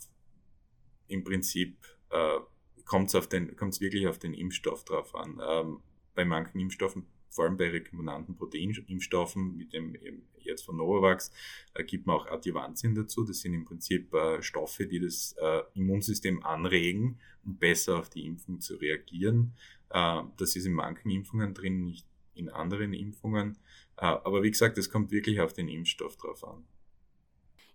im 1.08 1.24
Prinzip 1.24 1.78
äh, 2.10 2.38
kommt 2.84 3.14
es 3.14 3.80
wirklich 3.80 4.06
auf 4.06 4.18
den 4.18 4.34
Impfstoff 4.34 4.84
drauf 4.84 5.14
an. 5.14 5.40
Ähm, 5.42 5.80
bei 6.14 6.24
manchen 6.24 6.60
Impfstoffen 6.60 7.06
vor 7.36 7.44
allem 7.44 7.58
bei 7.58 7.68
rekombinanten 7.68 8.34
Proteinimpfstoffen, 8.34 9.56
mit 9.56 9.74
dem 9.74 9.94
jetzt 10.38 10.64
von 10.64 10.76
Novavax, 10.76 11.30
äh, 11.74 11.84
gibt 11.84 12.06
man 12.06 12.16
auch 12.16 12.26
Adjuvantien 12.26 12.94
dazu. 12.94 13.24
Das 13.24 13.40
sind 13.40 13.52
im 13.52 13.64
Prinzip 13.64 14.12
äh, 14.14 14.42
Stoffe, 14.42 14.86
die 14.86 15.00
das 15.00 15.34
äh, 15.38 15.62
Immunsystem 15.74 16.42
anregen, 16.42 17.18
um 17.44 17.58
besser 17.58 17.98
auf 17.98 18.08
die 18.08 18.26
Impfung 18.26 18.60
zu 18.60 18.76
reagieren. 18.76 19.52
Das 19.88 20.56
ist 20.56 20.66
in 20.66 20.72
manchen 20.72 21.10
Impfungen 21.10 21.54
drin, 21.54 21.84
nicht 21.84 22.08
in 22.34 22.48
anderen 22.48 22.92
Impfungen. 22.92 23.56
Aber 23.94 24.42
wie 24.42 24.50
gesagt, 24.50 24.76
es 24.78 24.90
kommt 24.90 25.12
wirklich 25.12 25.40
auf 25.40 25.52
den 25.52 25.68
Impfstoff 25.68 26.16
drauf 26.16 26.42
an. 26.42 26.64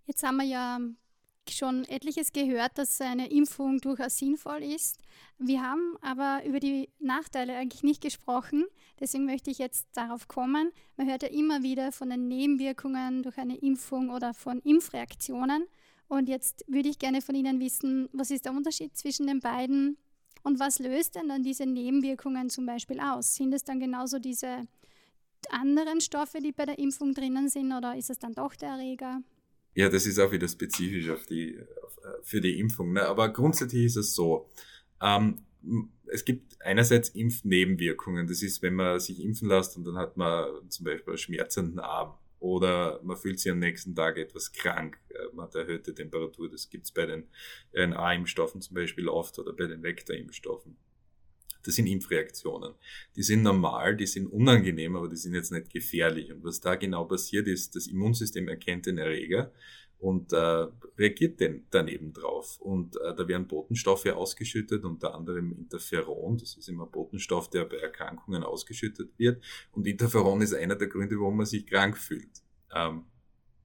Jetzt 0.05 0.21
haben 0.21 0.35
wir 0.35 0.45
ja 0.45 0.77
schon 1.49 1.85
etliches 1.85 2.31
gehört, 2.31 2.77
dass 2.77 3.01
eine 3.01 3.31
Impfung 3.31 3.79
durchaus 3.79 4.17
sinnvoll 4.17 4.63
ist. 4.63 4.99
Wir 5.37 5.61
haben 5.63 5.97
aber 6.01 6.45
über 6.45 6.59
die 6.59 6.89
Nachteile 6.99 7.55
eigentlich 7.57 7.83
nicht 7.83 8.01
gesprochen. 8.01 8.65
Deswegen 8.99 9.25
möchte 9.25 9.49
ich 9.49 9.57
jetzt 9.57 9.87
darauf 9.93 10.27
kommen. 10.27 10.71
Man 10.97 11.09
hört 11.09 11.23
ja 11.23 11.29
immer 11.29 11.63
wieder 11.63 11.91
von 11.91 12.09
den 12.09 12.27
Nebenwirkungen 12.27 13.23
durch 13.23 13.37
eine 13.37 13.57
Impfung 13.57 14.09
oder 14.09 14.33
von 14.33 14.59
Impfreaktionen. 14.59 15.65
Und 16.07 16.29
jetzt 16.29 16.63
würde 16.67 16.89
ich 16.89 16.99
gerne 16.99 17.21
von 17.21 17.35
Ihnen 17.35 17.59
wissen, 17.59 18.09
was 18.11 18.31
ist 18.31 18.45
der 18.45 18.51
Unterschied 18.51 18.95
zwischen 18.95 19.27
den 19.27 19.39
beiden 19.39 19.97
und 20.43 20.59
was 20.59 20.79
löst 20.79 21.15
denn 21.15 21.29
dann 21.29 21.43
diese 21.43 21.65
Nebenwirkungen 21.65 22.49
zum 22.49 22.65
Beispiel 22.65 22.99
aus? 22.99 23.35
Sind 23.35 23.53
es 23.53 23.63
dann 23.63 23.79
genauso 23.79 24.19
diese 24.19 24.67
anderen 25.49 26.01
Stoffe, 26.01 26.39
die 26.39 26.51
bei 26.51 26.65
der 26.65 26.79
Impfung 26.79 27.13
drinnen 27.13 27.49
sind 27.49 27.71
oder 27.71 27.95
ist 27.95 28.09
es 28.09 28.19
dann 28.19 28.33
doch 28.33 28.55
der 28.55 28.69
Erreger? 28.69 29.21
Ja, 29.73 29.89
das 29.89 30.05
ist 30.05 30.19
auch 30.19 30.31
wieder 30.31 30.47
spezifisch 30.47 31.09
auf 31.09 31.25
die, 31.25 31.55
äh, 31.55 31.65
für 32.23 32.41
die 32.41 32.59
Impfung. 32.59 32.93
Ne? 32.93 33.05
Aber 33.07 33.29
grundsätzlich 33.29 33.85
ist 33.85 33.95
es 33.97 34.15
so, 34.15 34.49
ähm, 35.01 35.45
es 36.07 36.25
gibt 36.25 36.61
einerseits 36.61 37.09
Impfnebenwirkungen. 37.09 38.27
Das 38.27 38.41
ist, 38.41 38.61
wenn 38.61 38.75
man 38.75 38.99
sich 38.99 39.21
impfen 39.21 39.47
lässt 39.47 39.77
und 39.77 39.85
dann 39.85 39.97
hat 39.97 40.17
man 40.17 40.69
zum 40.69 40.85
Beispiel 40.85 41.11
einen 41.11 41.17
schmerzenden 41.17 41.79
Arm 41.79 42.17
oder 42.39 42.99
man 43.03 43.17
fühlt 43.17 43.39
sich 43.39 43.51
am 43.51 43.59
nächsten 43.59 43.95
Tag 43.95 44.17
etwas 44.17 44.51
krank, 44.51 44.99
äh, 45.09 45.33
man 45.33 45.45
hat 45.45 45.55
erhöhte 45.55 45.93
Temperatur. 45.93 46.49
Das 46.49 46.69
gibt 46.69 46.85
es 46.85 46.91
bei 46.91 47.05
den 47.05 47.27
RNA-Impfstoffen 47.73 48.61
zum 48.61 48.75
Beispiel 48.75 49.07
oft 49.07 49.37
oder 49.39 49.53
bei 49.53 49.67
den 49.67 49.83
Vektor-Impfstoffen. 49.83 50.75
Das 51.63 51.75
sind 51.75 51.87
Impfreaktionen. 51.87 52.73
Die 53.15 53.23
sind 53.23 53.43
normal, 53.43 53.95
die 53.95 54.07
sind 54.07 54.27
unangenehm, 54.27 54.95
aber 54.95 55.07
die 55.07 55.15
sind 55.15 55.33
jetzt 55.33 55.51
nicht 55.51 55.69
gefährlich. 55.69 56.31
Und 56.31 56.43
was 56.43 56.59
da 56.59 56.75
genau 56.75 57.05
passiert 57.05 57.47
ist, 57.47 57.75
das 57.75 57.87
Immunsystem 57.87 58.47
erkennt 58.47 58.85
den 58.85 58.97
Erreger 58.97 59.51
und 60.01 60.33
äh, 60.33 60.67
reagiert 60.97 61.39
denn 61.39 61.67
dann 61.69 61.87
eben 61.87 62.11
drauf. 62.11 62.59
Und 62.59 62.95
äh, 62.97 63.15
da 63.15 63.27
werden 63.27 63.47
Botenstoffe 63.47 64.07
ausgeschüttet, 64.07 64.83
unter 64.83 65.13
anderem 65.13 65.51
Interferon. 65.51 66.37
Das 66.37 66.57
ist 66.57 66.67
immer 66.67 66.87
Botenstoff, 66.87 67.49
der 67.51 67.65
bei 67.65 67.77
Erkrankungen 67.77 68.43
ausgeschüttet 68.43 69.11
wird. 69.17 69.43
Und 69.71 69.85
Interferon 69.85 70.41
ist 70.41 70.55
einer 70.55 70.75
der 70.75 70.87
Gründe, 70.87 71.17
warum 71.19 71.37
man 71.37 71.45
sich 71.45 71.67
krank 71.67 71.97
fühlt. 71.97 72.41
Ähm, 72.73 73.05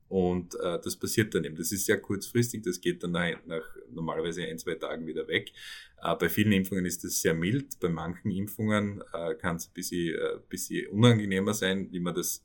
und 0.09 0.55
äh, 0.55 0.79
das 0.83 0.97
passiert 0.97 1.35
dann 1.35 1.45
eben. 1.45 1.57
Das 1.57 1.73
ist 1.73 1.87
sehr 1.87 2.01
kurzfristig, 2.01 2.63
das 2.63 2.81
geht 2.81 3.03
dann 3.03 3.13
nach, 3.13 3.35
nach 3.47 3.77
normalerweise 3.91 4.45
ein, 4.45 4.59
zwei 4.59 4.75
Tagen 4.75 5.07
wieder 5.07 5.27
weg. 5.27 5.53
Äh, 6.03 6.15
bei 6.17 6.29
vielen 6.29 6.53
Impfungen 6.53 6.87
ist 6.87 7.03
das 7.03 7.21
sehr 7.21 7.35
mild. 7.35 7.81
Bei 7.81 7.89
manchen 7.89 8.31
Impfungen 8.31 9.03
äh, 9.13 9.35
kann 9.35 9.57
es 9.57 9.69
ein 9.69 9.75
bisschen, 9.75 10.15
äh, 10.15 10.39
bisschen 10.49 10.89
unangenehmer 10.89 11.55
sein, 11.55 11.89
wie 11.91 12.01
man 12.01 12.15
das 12.15 12.43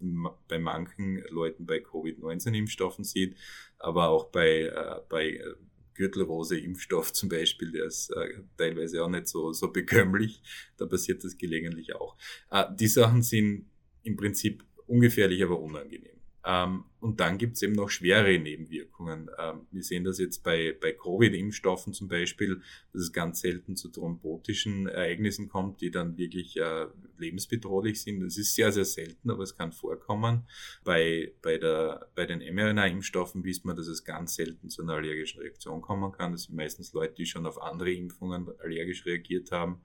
bei 0.47 0.57
manchen 0.57 1.23
Leuten 1.29 1.65
bei 1.65 1.79
Covid-19-Impfstoffen 1.79 3.03
sieht, 3.03 3.35
aber 3.77 4.09
auch 4.09 4.25
bei, 4.25 4.61
äh, 4.61 5.01
bei 5.07 5.29
äh, 5.29 5.53
Gürtelrose-Impfstoff 5.95 7.13
zum 7.13 7.29
Beispiel, 7.29 7.71
der 7.71 7.85
ist 7.85 8.09
äh, 8.09 8.39
teilweise 8.57 9.03
auch 9.03 9.09
nicht 9.09 9.27
so, 9.27 9.53
so 9.53 9.71
bekömmlich. 9.71 10.41
Da 10.77 10.87
passiert 10.87 11.23
das 11.23 11.37
gelegentlich 11.37 11.93
auch. 11.93 12.17
Äh, 12.49 12.65
die 12.75 12.87
Sachen 12.87 13.21
sind 13.21 13.69
im 14.03 14.15
Prinzip 14.15 14.63
ungefährlich, 14.87 15.43
aber 15.43 15.59
unangenehm. 15.59 16.20
Ähm, 16.43 16.85
und 16.99 17.19
dann 17.19 17.37
gibt 17.37 17.55
es 17.55 17.61
eben 17.61 17.73
noch 17.73 17.89
schwere 17.89 18.37
Nebenwirkungen. 18.39 19.29
Ähm, 19.37 19.67
wir 19.71 19.83
sehen 19.83 20.03
das 20.03 20.17
jetzt 20.17 20.43
bei, 20.43 20.75
bei 20.79 20.91
Covid-Impfstoffen 20.91 21.93
zum 21.93 22.07
Beispiel, 22.07 22.61
dass 22.93 23.03
es 23.03 23.13
ganz 23.13 23.41
selten 23.41 23.75
zu 23.75 23.89
thrombotischen 23.89 24.87
Ereignissen 24.87 25.49
kommt, 25.49 25.81
die 25.81 25.91
dann 25.91 26.17
wirklich 26.17 26.57
äh, 26.57 26.87
lebensbedrohlich 27.17 28.01
sind. 28.01 28.21
Das 28.21 28.37
ist 28.37 28.55
sehr, 28.55 28.71
sehr 28.71 28.85
selten, 28.85 29.29
aber 29.29 29.43
es 29.43 29.55
kann 29.55 29.71
vorkommen. 29.71 30.47
Bei, 30.83 31.31
bei, 31.41 31.57
der, 31.57 32.07
bei 32.15 32.25
den 32.25 32.39
mRNA-Impfstoffen 32.39 33.43
wissen 33.43 33.67
wir, 33.67 33.75
dass 33.75 33.87
es 33.87 34.03
ganz 34.03 34.35
selten 34.35 34.69
zu 34.69 34.81
einer 34.81 34.93
allergischen 34.93 35.41
Reaktion 35.41 35.81
kommen 35.81 36.11
kann. 36.11 36.31
Das 36.31 36.43
sind 36.43 36.55
meistens 36.55 36.93
Leute, 36.93 37.13
die 37.15 37.25
schon 37.25 37.45
auf 37.45 37.61
andere 37.61 37.91
Impfungen 37.91 38.47
allergisch 38.59 39.05
reagiert 39.05 39.51
haben. 39.51 39.81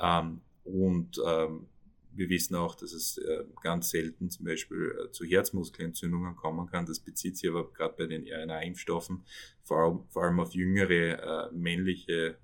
Ähm, 0.00 0.40
und 0.64 1.20
ähm, 1.26 1.66
wir 2.20 2.28
wissen 2.28 2.54
auch, 2.54 2.74
dass 2.74 2.92
es 2.92 3.16
äh, 3.16 3.44
ganz 3.62 3.88
selten 3.90 4.28
zum 4.28 4.44
Beispiel 4.44 4.94
äh, 5.06 5.10
zu 5.10 5.24
Herzmuskelentzündungen 5.24 6.36
kommen 6.36 6.66
kann. 6.68 6.84
Das 6.84 7.00
bezieht 7.00 7.38
sich 7.38 7.48
aber 7.48 7.72
gerade 7.72 7.94
bei 7.96 8.06
den 8.06 8.28
RNA-Impfstoffen 8.28 9.24
vor 9.64 10.04
allem, 10.14 10.40
auf 10.40 10.54
jüngere 10.54 11.48
äh, 11.48 11.52
männliche 11.52 12.36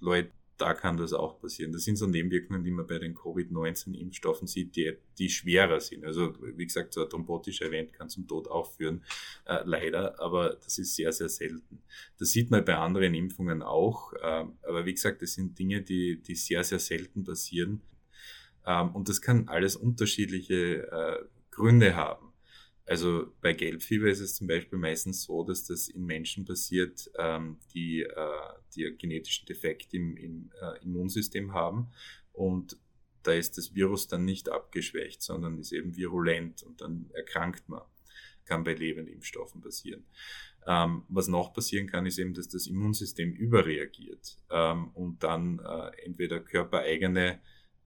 Leute, 0.00 0.30
da 0.58 0.74
kann 0.74 0.96
das 0.96 1.12
auch 1.12 1.40
passieren. 1.40 1.72
Das 1.72 1.84
sind 1.84 1.96
so 1.96 2.06
Nebenwirkungen, 2.06 2.64
die 2.64 2.70
man 2.70 2.86
bei 2.86 2.98
den 2.98 3.14
Covid-19-Impfstoffen 3.14 4.46
sieht, 4.46 4.76
die, 4.76 4.96
die 5.18 5.30
schwerer 5.30 5.80
sind. 5.80 6.04
Also 6.04 6.34
wie 6.40 6.66
gesagt, 6.66 6.92
so 6.92 7.04
ein 7.04 7.08
thrombotischer 7.08 7.66
Event 7.66 7.92
kann 7.92 8.10
zum 8.10 8.26
Tod 8.26 8.48
auch 8.48 8.72
führen, 8.72 9.04
äh, 9.46 9.60
leider, 9.64 10.20
aber 10.20 10.58
das 10.62 10.78
ist 10.78 10.96
sehr, 10.96 11.12
sehr 11.12 11.28
selten. 11.28 11.82
Das 12.18 12.30
sieht 12.30 12.50
man 12.50 12.64
bei 12.64 12.76
anderen 12.76 13.14
Impfungen 13.14 13.62
auch, 13.62 14.12
äh, 14.14 14.44
aber 14.62 14.84
wie 14.84 14.94
gesagt, 14.94 15.22
das 15.22 15.34
sind 15.34 15.58
Dinge, 15.58 15.82
die, 15.82 16.20
die 16.20 16.34
sehr, 16.34 16.64
sehr 16.64 16.80
selten 16.80 17.24
passieren. 17.24 17.80
Ähm, 18.66 18.94
und 18.94 19.08
das 19.08 19.22
kann 19.22 19.48
alles 19.48 19.76
unterschiedliche 19.76 20.90
äh, 20.90 21.24
Gründe 21.50 21.96
haben. 21.96 22.28
Also 22.88 23.26
bei 23.42 23.52
Gelbfieber 23.52 24.08
ist 24.08 24.20
es 24.20 24.34
zum 24.34 24.46
Beispiel 24.46 24.78
meistens 24.78 25.24
so, 25.24 25.44
dass 25.44 25.64
das 25.64 25.88
in 25.88 26.06
Menschen 26.06 26.46
passiert, 26.46 27.10
ähm, 27.18 27.58
die, 27.74 28.00
äh, 28.00 28.14
die 28.78 28.96
genetischen 28.96 29.46
Defekt 29.46 29.92
im, 29.92 30.16
im 30.16 30.50
äh, 30.60 30.82
Immunsystem 30.84 31.52
haben. 31.52 31.88
Und 32.32 32.78
da 33.22 33.32
ist 33.32 33.58
das 33.58 33.74
Virus 33.74 34.08
dann 34.08 34.24
nicht 34.24 34.48
abgeschwächt, 34.48 35.22
sondern 35.22 35.58
ist 35.58 35.72
eben 35.72 35.96
virulent 35.96 36.62
und 36.62 36.80
dann 36.80 37.10
erkrankt 37.12 37.68
man. 37.68 37.82
Kann 38.44 38.64
bei 38.64 38.72
lebenden 38.72 39.12
Impfstoffen 39.12 39.60
passieren. 39.60 40.06
Ähm, 40.66 41.04
was 41.08 41.28
noch 41.28 41.52
passieren 41.52 41.86
kann, 41.86 42.06
ist 42.06 42.18
eben, 42.18 42.32
dass 42.32 42.48
das 42.48 42.66
Immunsystem 42.66 43.32
überreagiert 43.32 44.38
ähm, 44.50 44.88
und 44.94 45.22
dann 45.22 45.58
äh, 45.58 46.04
entweder 46.04 46.40
körpereigene 46.40 47.40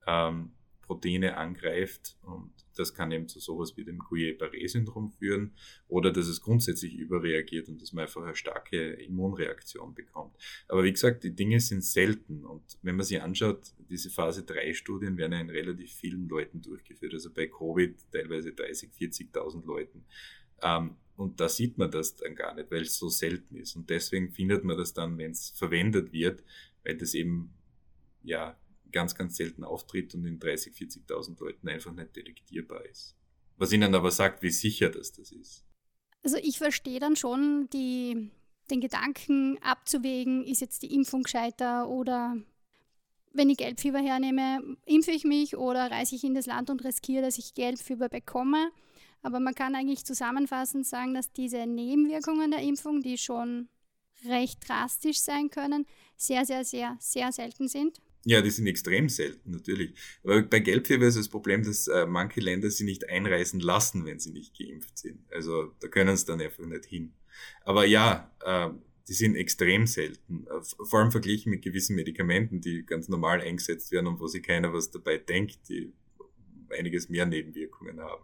ähm, 0.07 0.53
Proteine 0.83 1.37
angreift 1.37 2.17
und 2.21 2.51
das 2.75 2.93
kann 2.93 3.11
eben 3.11 3.27
zu 3.27 3.39
sowas 3.39 3.77
wie 3.77 3.83
dem 3.83 3.99
Guillain-Barré-Syndrom 3.99 5.11
führen 5.11 5.53
oder 5.87 6.11
dass 6.11 6.27
es 6.27 6.41
grundsätzlich 6.41 6.95
überreagiert 6.95 7.69
und 7.69 7.81
dass 7.81 7.93
man 7.93 8.03
einfach 8.03 8.21
eine 8.23 8.35
starke 8.35 8.93
Immunreaktion 8.93 9.93
bekommt. 9.93 10.35
Aber 10.67 10.83
wie 10.83 10.91
gesagt, 10.91 11.23
die 11.23 11.35
Dinge 11.35 11.59
sind 11.59 11.83
selten 11.83 12.45
und 12.45 12.63
wenn 12.81 12.95
man 12.95 13.05
sich 13.05 13.21
anschaut, 13.21 13.73
diese 13.89 14.09
Phase 14.09 14.43
3 14.43 14.73
Studien 14.73 15.17
werden 15.17 15.33
ja 15.33 15.39
in 15.39 15.49
relativ 15.49 15.93
vielen 15.93 16.27
Leuten 16.27 16.61
durchgeführt, 16.61 17.13
also 17.13 17.31
bei 17.31 17.47
Covid 17.47 17.95
teilweise 18.11 18.53
30, 18.53 18.91
40.000 18.91 19.65
Leuten. 19.65 20.05
Ähm, 20.61 20.95
und 21.15 21.39
da 21.39 21.47
sieht 21.47 21.77
man 21.77 21.91
das 21.91 22.15
dann 22.15 22.35
gar 22.35 22.55
nicht, 22.55 22.71
weil 22.71 22.81
es 22.81 22.97
so 22.97 23.07
selten 23.07 23.55
ist. 23.55 23.75
Und 23.75 23.89
deswegen 23.89 24.31
findet 24.31 24.63
man 24.63 24.77
das 24.77 24.93
dann, 24.93 25.17
wenn 25.17 25.31
es 25.31 25.51
verwendet 25.51 26.11
wird, 26.11 26.43
weil 26.83 26.97
das 26.97 27.13
eben 27.13 27.53
ja 28.23 28.57
ganz, 28.93 29.15
ganz 29.15 29.35
selten 29.35 29.63
auftritt 29.63 30.15
und 30.15 30.25
in 30.25 30.39
30, 30.39 30.73
40.000 30.73 31.39
Leuten 31.39 31.67
einfach 31.67 31.91
nicht 31.91 32.15
detektierbar 32.15 32.85
ist. 32.85 33.15
Was 33.57 33.71
ihnen 33.71 33.93
aber 33.93 34.11
sagt, 34.11 34.41
wie 34.41 34.49
sicher 34.49 34.89
das, 34.89 35.11
das 35.11 35.31
ist. 35.31 35.65
Also 36.23 36.37
ich 36.37 36.57
verstehe 36.57 36.99
dann 36.99 37.15
schon 37.15 37.67
die, 37.73 38.31
den 38.71 38.79
Gedanken 38.79 39.57
abzuwägen, 39.61 40.43
ist 40.45 40.61
jetzt 40.61 40.81
die 40.83 40.93
Impfung 40.93 41.23
gescheiter 41.23 41.89
oder 41.89 42.37
wenn 43.33 43.49
ich 43.49 43.57
Gelbfieber 43.57 43.99
hernehme, 43.99 44.77
impfe 44.85 45.11
ich 45.11 45.25
mich 45.25 45.57
oder 45.57 45.91
reise 45.91 46.15
ich 46.15 46.23
in 46.23 46.35
das 46.35 46.45
Land 46.45 46.69
und 46.69 46.83
riskiere, 46.83 47.23
dass 47.23 47.37
ich 47.37 47.55
Gelbfieber 47.55 48.07
bekomme. 48.07 48.71
Aber 49.23 49.39
man 49.39 49.55
kann 49.55 49.75
eigentlich 49.75 50.05
zusammenfassend 50.05 50.85
sagen, 50.85 51.13
dass 51.13 51.31
diese 51.31 51.65
Nebenwirkungen 51.65 52.51
der 52.51 52.61
Impfung, 52.61 53.01
die 53.01 53.17
schon 53.17 53.69
recht 54.25 54.67
drastisch 54.67 55.19
sein 55.19 55.49
können, 55.49 55.85
sehr, 56.15 56.45
sehr, 56.45 56.63
sehr, 56.63 56.97
sehr 56.99 57.31
selten 57.31 57.67
sind. 57.67 57.99
Ja, 58.25 58.41
die 58.41 58.51
sind 58.51 58.67
extrem 58.67 59.09
selten, 59.09 59.51
natürlich. 59.51 59.93
Aber 60.23 60.41
bei 60.43 60.59
Gelbfieber 60.59 61.05
ist 61.05 61.17
das 61.17 61.27
Problem, 61.27 61.63
dass 61.63 61.87
äh, 61.87 62.05
manche 62.05 62.39
Länder 62.39 62.69
sie 62.69 62.85
nicht 62.85 63.09
einreisen 63.09 63.59
lassen, 63.59 64.05
wenn 64.05 64.19
sie 64.19 64.31
nicht 64.31 64.57
geimpft 64.57 64.97
sind. 64.97 65.19
Also 65.31 65.73
da 65.81 65.89
können 65.89 66.15
sie 66.15 66.25
dann 66.25 66.39
einfach 66.39 66.65
nicht 66.65 66.85
hin. 66.85 67.13
Aber 67.65 67.85
ja, 67.85 68.31
äh, 68.45 68.69
die 69.09 69.13
sind 69.13 69.35
extrem 69.35 69.87
selten. 69.87 70.47
Äh, 70.47 70.85
vor 70.85 70.99
allem 70.99 71.11
verglichen 71.11 71.49
mit 71.49 71.63
gewissen 71.63 71.95
Medikamenten, 71.97 72.61
die 72.61 72.85
ganz 72.85 73.09
normal 73.09 73.41
eingesetzt 73.41 73.91
werden 73.91 74.07
und 74.07 74.21
wo 74.21 74.27
sich 74.27 74.43
keiner 74.43 74.71
was 74.73 74.89
dabei 74.89 75.17
denkt, 75.17 75.67
die 75.67 75.91
einiges 76.69 77.09
mehr 77.09 77.25
Nebenwirkungen 77.25 77.99
haben. 77.99 78.23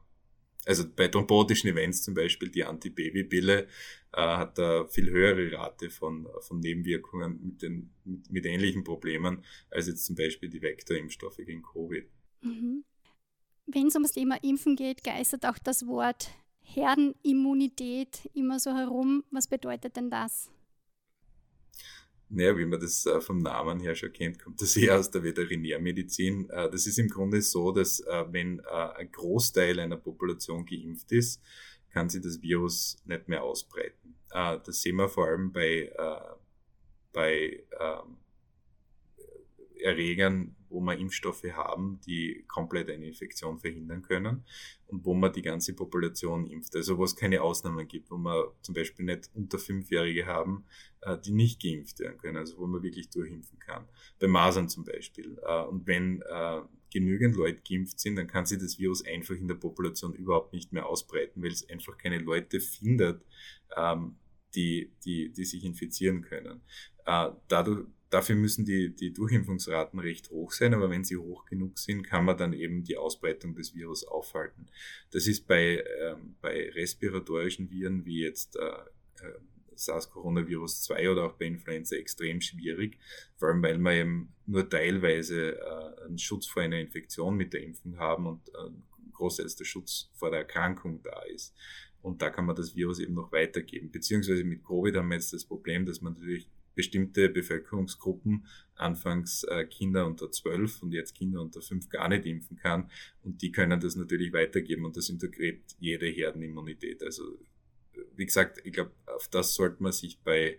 Also 0.65 0.83
bei 0.93 1.07
thrombotischen 1.07 1.69
Events 1.69 2.03
zum 2.03 2.13
Beispiel, 2.13 2.49
die 2.49 2.63
Antibabypille 2.63 3.67
äh, 4.13 4.21
hat 4.21 4.57
da 4.57 4.85
viel 4.87 5.09
höhere 5.09 5.51
Rate 5.57 5.89
von, 5.89 6.27
von 6.41 6.59
Nebenwirkungen 6.59 7.39
mit, 7.43 7.61
den, 7.61 7.91
mit, 8.03 8.31
mit 8.31 8.45
ähnlichen 8.45 8.83
Problemen 8.83 9.43
als 9.71 9.87
jetzt 9.87 10.05
zum 10.05 10.15
Beispiel 10.15 10.49
die 10.49 10.61
Vektorimpfstoffe 10.61 11.37
gegen 11.37 11.63
Covid. 11.63 12.05
Mhm. 12.41 12.83
Wenn 13.67 13.87
es 13.87 13.95
um 13.95 14.03
das 14.03 14.13
Thema 14.13 14.37
Impfen 14.43 14.75
geht, 14.75 15.03
geistert 15.03 15.45
auch 15.45 15.59
das 15.59 15.85
Wort 15.85 16.31
Herdenimmunität 16.61 18.29
immer 18.33 18.59
so 18.59 18.71
herum. 18.71 19.23
Was 19.31 19.47
bedeutet 19.47 19.95
denn 19.95 20.09
das? 20.09 20.51
Naja, 22.29 22.57
wie 22.57 22.65
man 22.65 22.79
das 22.79 23.05
äh, 23.05 23.19
vom 23.21 23.39
Namen 23.39 23.79
her 23.79 23.95
schon 23.95 24.13
kennt, 24.13 24.39
kommt 24.39 24.61
das 24.61 24.77
eher 24.77 24.97
aus 24.99 25.09
der 25.09 25.23
Veterinärmedizin. 25.23 26.49
Äh, 26.49 26.69
das 26.69 26.85
ist 26.85 26.99
im 26.99 27.09
Grunde 27.09 27.41
so, 27.41 27.71
dass 27.71 27.99
äh, 28.01 28.25
wenn 28.31 28.61
ein 28.65 29.11
Großteil 29.11 29.79
einer 29.79 29.97
Population 29.97 30.65
geimpft 30.65 31.11
ist, 31.11 31.41
kann 31.91 32.09
sich 32.09 32.21
das 32.21 32.41
Virus 32.41 32.97
nicht 33.05 33.27
mehr 33.27 33.43
ausbreiten. 33.43 34.15
Das 34.29 34.83
sehen 34.83 34.97
wir 34.97 35.09
vor 35.09 35.25
allem 35.25 35.51
bei, 35.51 35.91
bei 37.11 37.63
ähm, 37.79 38.17
Erregern, 39.79 40.55
wo 40.69 40.81
wir 40.81 40.97
Impfstoffe 40.97 41.43
haben, 41.53 41.99
die 42.05 42.45
komplett 42.47 42.89
eine 42.89 43.07
Infektion 43.07 43.59
verhindern 43.59 44.01
können 44.01 44.43
und 44.87 45.05
wo 45.05 45.13
man 45.13 45.33
die 45.33 45.41
ganze 45.41 45.73
Population 45.73 46.45
impft. 46.45 46.75
Also 46.75 46.97
wo 46.97 47.03
es 47.03 47.15
keine 47.15 47.41
Ausnahmen 47.41 47.87
gibt, 47.87 48.11
wo 48.11 48.17
wir 48.17 48.53
zum 48.61 48.75
Beispiel 48.75 49.05
nicht 49.05 49.29
unter 49.33 49.57
Fünfjährige 49.57 50.25
haben, 50.25 50.65
äh, 51.01 51.17
die 51.17 51.31
nicht 51.31 51.61
geimpft 51.61 51.99
werden 51.99 52.17
können, 52.17 52.37
also 52.37 52.57
wo 52.57 52.67
man 52.67 52.83
wirklich 52.83 53.09
durchimpfen 53.09 53.59
kann. 53.59 53.87
Bei 54.19 54.27
Masern 54.27 54.69
zum 54.69 54.83
Beispiel. 54.83 55.39
Äh, 55.45 55.63
und 55.63 55.87
wenn 55.87 56.21
äh, 56.21 56.61
genügend 56.91 57.35
Leute 57.35 57.61
geimpft 57.67 57.99
sind, 57.99 58.15
dann 58.15 58.27
kann 58.27 58.45
sich 58.45 58.59
das 58.59 58.79
Virus 58.79 59.05
einfach 59.05 59.35
in 59.35 59.47
der 59.47 59.55
Population 59.55 60.13
überhaupt 60.13 60.53
nicht 60.53 60.73
mehr 60.73 60.87
ausbreiten, 60.87 61.41
weil 61.41 61.51
es 61.51 61.67
einfach 61.69 61.97
keine 61.97 62.19
Leute 62.19 62.59
findet, 62.59 63.23
ähm, 63.75 64.17
die, 64.55 64.91
die, 65.05 65.31
die 65.31 65.45
sich 65.45 65.63
infizieren 65.63 66.21
können. 66.21 66.61
Dadurch, 67.47 67.87
Dafür 68.09 68.35
müssen 68.35 68.65
die, 68.65 68.95
die 68.95 69.13
Durchimpfungsraten 69.13 69.99
recht 69.99 70.31
hoch 70.31 70.51
sein, 70.51 70.73
aber 70.73 70.89
wenn 70.89 71.03
sie 71.03 71.17
hoch 71.17 71.45
genug 71.45 71.77
sind, 71.77 72.03
kann 72.03 72.25
man 72.25 72.37
dann 72.37 72.53
eben 72.53 72.83
die 72.83 72.97
Ausbreitung 72.97 73.53
des 73.53 73.75
Virus 73.75 74.03
aufhalten. 74.03 74.67
Das 75.11 75.27
ist 75.27 75.47
bei, 75.47 75.83
ähm, 76.01 76.35
bei 76.41 76.69
respiratorischen 76.71 77.69
Viren 77.69 78.05
wie 78.05 78.21
jetzt 78.23 78.55
äh, 78.55 79.25
äh 79.25 79.39
SARS-Coronavirus 79.79 80.83
2 80.83 81.09
oder 81.09 81.23
auch 81.25 81.33
bei 81.33 81.45
Influenza 81.45 81.95
extrem 81.95 82.41
schwierig, 82.41 82.97
vor 83.37 83.47
allem 83.47 83.63
weil 83.63 83.77
wir 83.77 83.93
eben 83.93 84.33
nur 84.45 84.69
teilweise 84.69 85.57
äh, 85.57 86.05
einen 86.05 86.17
Schutz 86.17 86.47
vor 86.47 86.61
einer 86.61 86.79
Infektion 86.79 87.35
mit 87.35 87.53
der 87.53 87.63
Impfung 87.63 87.97
haben 87.97 88.27
und 88.27 88.49
äh, 88.49 88.71
großteils 89.13 89.55
der 89.55 89.65
Schutz 89.65 90.11
vor 90.13 90.31
der 90.31 90.39
Erkrankung 90.41 91.01
da 91.03 91.21
ist. 91.33 91.55
Und 92.01 92.21
da 92.21 92.29
kann 92.29 92.45
man 92.45 92.55
das 92.55 92.75
Virus 92.75 92.99
eben 92.99 93.13
noch 93.13 93.31
weitergeben. 93.31 93.91
Beziehungsweise 93.91 94.43
mit 94.43 94.63
Covid 94.63 94.95
haben 94.95 95.09
wir 95.09 95.15
jetzt 95.15 95.33
das 95.33 95.45
Problem, 95.45 95.85
dass 95.85 96.01
man 96.01 96.13
natürlich 96.13 96.49
bestimmte 96.79 97.27
Bevölkerungsgruppen, 97.27 98.45
anfangs 98.75 99.43
äh, 99.43 99.65
Kinder 99.65 100.05
unter 100.05 100.31
12 100.31 100.81
und 100.81 100.93
jetzt 100.93 101.13
Kinder 101.13 101.41
unter 101.41 101.61
5 101.61 101.89
gar 101.89 102.07
nicht 102.07 102.25
impfen 102.25 102.55
kann. 102.55 102.89
Und 103.21 103.41
die 103.41 103.51
können 103.51 103.81
das 103.81 103.97
natürlich 103.97 104.31
weitergeben 104.31 104.85
und 104.85 104.95
das 104.95 105.09
integriert 105.09 105.59
jede 105.77 106.05
Herdenimmunität. 106.07 107.03
Also 107.03 107.37
wie 108.15 108.25
gesagt, 108.25 108.61
ich 108.63 108.71
glaube, 108.71 108.91
auf 109.07 109.27
das 109.27 109.55
sollte 109.55 109.83
man 109.83 109.91
sich 109.91 110.21
bei 110.23 110.57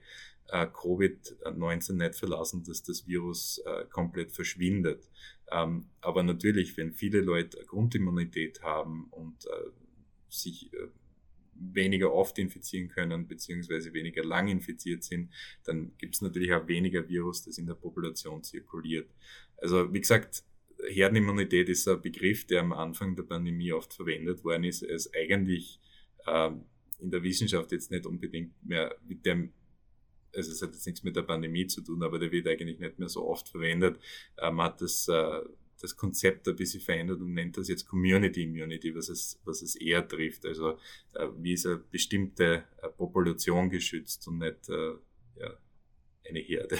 äh, 0.48 0.66
Covid-19 0.66 1.94
nicht 1.94 2.16
verlassen, 2.16 2.64
dass 2.64 2.82
das 2.82 3.06
Virus 3.06 3.62
äh, 3.64 3.86
komplett 3.86 4.32
verschwindet. 4.32 5.08
Ähm, 5.50 5.86
aber 6.02 6.22
natürlich, 6.22 6.76
wenn 6.76 6.92
viele 6.92 7.22
Leute 7.22 7.64
Grundimmunität 7.64 8.60
haben 8.60 9.06
und 9.10 9.46
äh, 9.46 9.70
sich 10.28 10.70
äh, 10.74 10.88
weniger 11.60 12.12
oft 12.12 12.38
infizieren 12.38 12.88
können, 12.88 13.26
beziehungsweise 13.26 13.92
weniger 13.92 14.24
lang 14.24 14.48
infiziert 14.48 15.04
sind, 15.04 15.30
dann 15.64 15.92
gibt 15.98 16.14
es 16.14 16.22
natürlich 16.22 16.52
auch 16.52 16.66
weniger 16.66 17.08
Virus, 17.08 17.44
das 17.44 17.58
in 17.58 17.66
der 17.66 17.74
Population 17.74 18.42
zirkuliert. 18.42 19.10
Also 19.58 19.92
wie 19.92 20.00
gesagt, 20.00 20.42
Herdenimmunität 20.88 21.68
ist 21.68 21.86
ein 21.86 22.00
Begriff, 22.00 22.46
der 22.46 22.60
am 22.60 22.72
Anfang 22.72 23.14
der 23.14 23.24
Pandemie 23.24 23.72
oft 23.72 23.92
verwendet 23.92 24.42
worden 24.44 24.64
ist, 24.64 24.82
als 24.88 25.12
eigentlich 25.14 25.80
äh, 26.26 26.50
in 26.98 27.10
der 27.10 27.22
Wissenschaft 27.22 27.72
jetzt 27.72 27.90
nicht 27.90 28.06
unbedingt 28.06 28.52
mehr 28.64 28.96
mit 29.06 29.24
dem 29.26 29.52
also 30.34 30.52
es 30.52 30.62
hat 30.62 30.72
jetzt 30.72 30.86
nichts 30.86 31.02
mit 31.02 31.16
der 31.16 31.22
Pandemie 31.22 31.66
zu 31.66 31.82
tun, 31.82 32.04
aber 32.04 32.18
der 32.20 32.30
wird 32.30 32.46
eigentlich 32.46 32.78
nicht 32.78 33.00
mehr 33.00 33.08
so 33.08 33.26
oft 33.26 33.48
verwendet. 33.48 33.98
Man 34.40 34.62
hat 34.62 34.80
das 34.80 35.08
äh, 35.08 35.40
das 35.80 35.96
Konzept 35.96 36.46
ein 36.48 36.56
bisschen 36.56 36.80
verändert 36.80 37.20
und 37.20 37.32
nennt 37.34 37.56
das 37.56 37.68
jetzt 37.68 37.86
Community 37.86 38.44
Immunity, 38.44 38.94
was 38.94 39.08
es, 39.08 39.40
was 39.44 39.62
es 39.62 39.76
eher 39.76 40.06
trifft. 40.06 40.44
Also 40.46 40.78
äh, 41.14 41.28
wie 41.38 41.54
ist 41.54 41.66
eine 41.66 41.76
bestimmte 41.76 42.64
äh, 42.82 42.88
Population 42.88 43.70
geschützt 43.70 44.26
und 44.28 44.38
nicht 44.38 44.68
äh, 44.68 44.94
ja, 45.40 45.56
eine 46.28 46.40
Herde. 46.40 46.78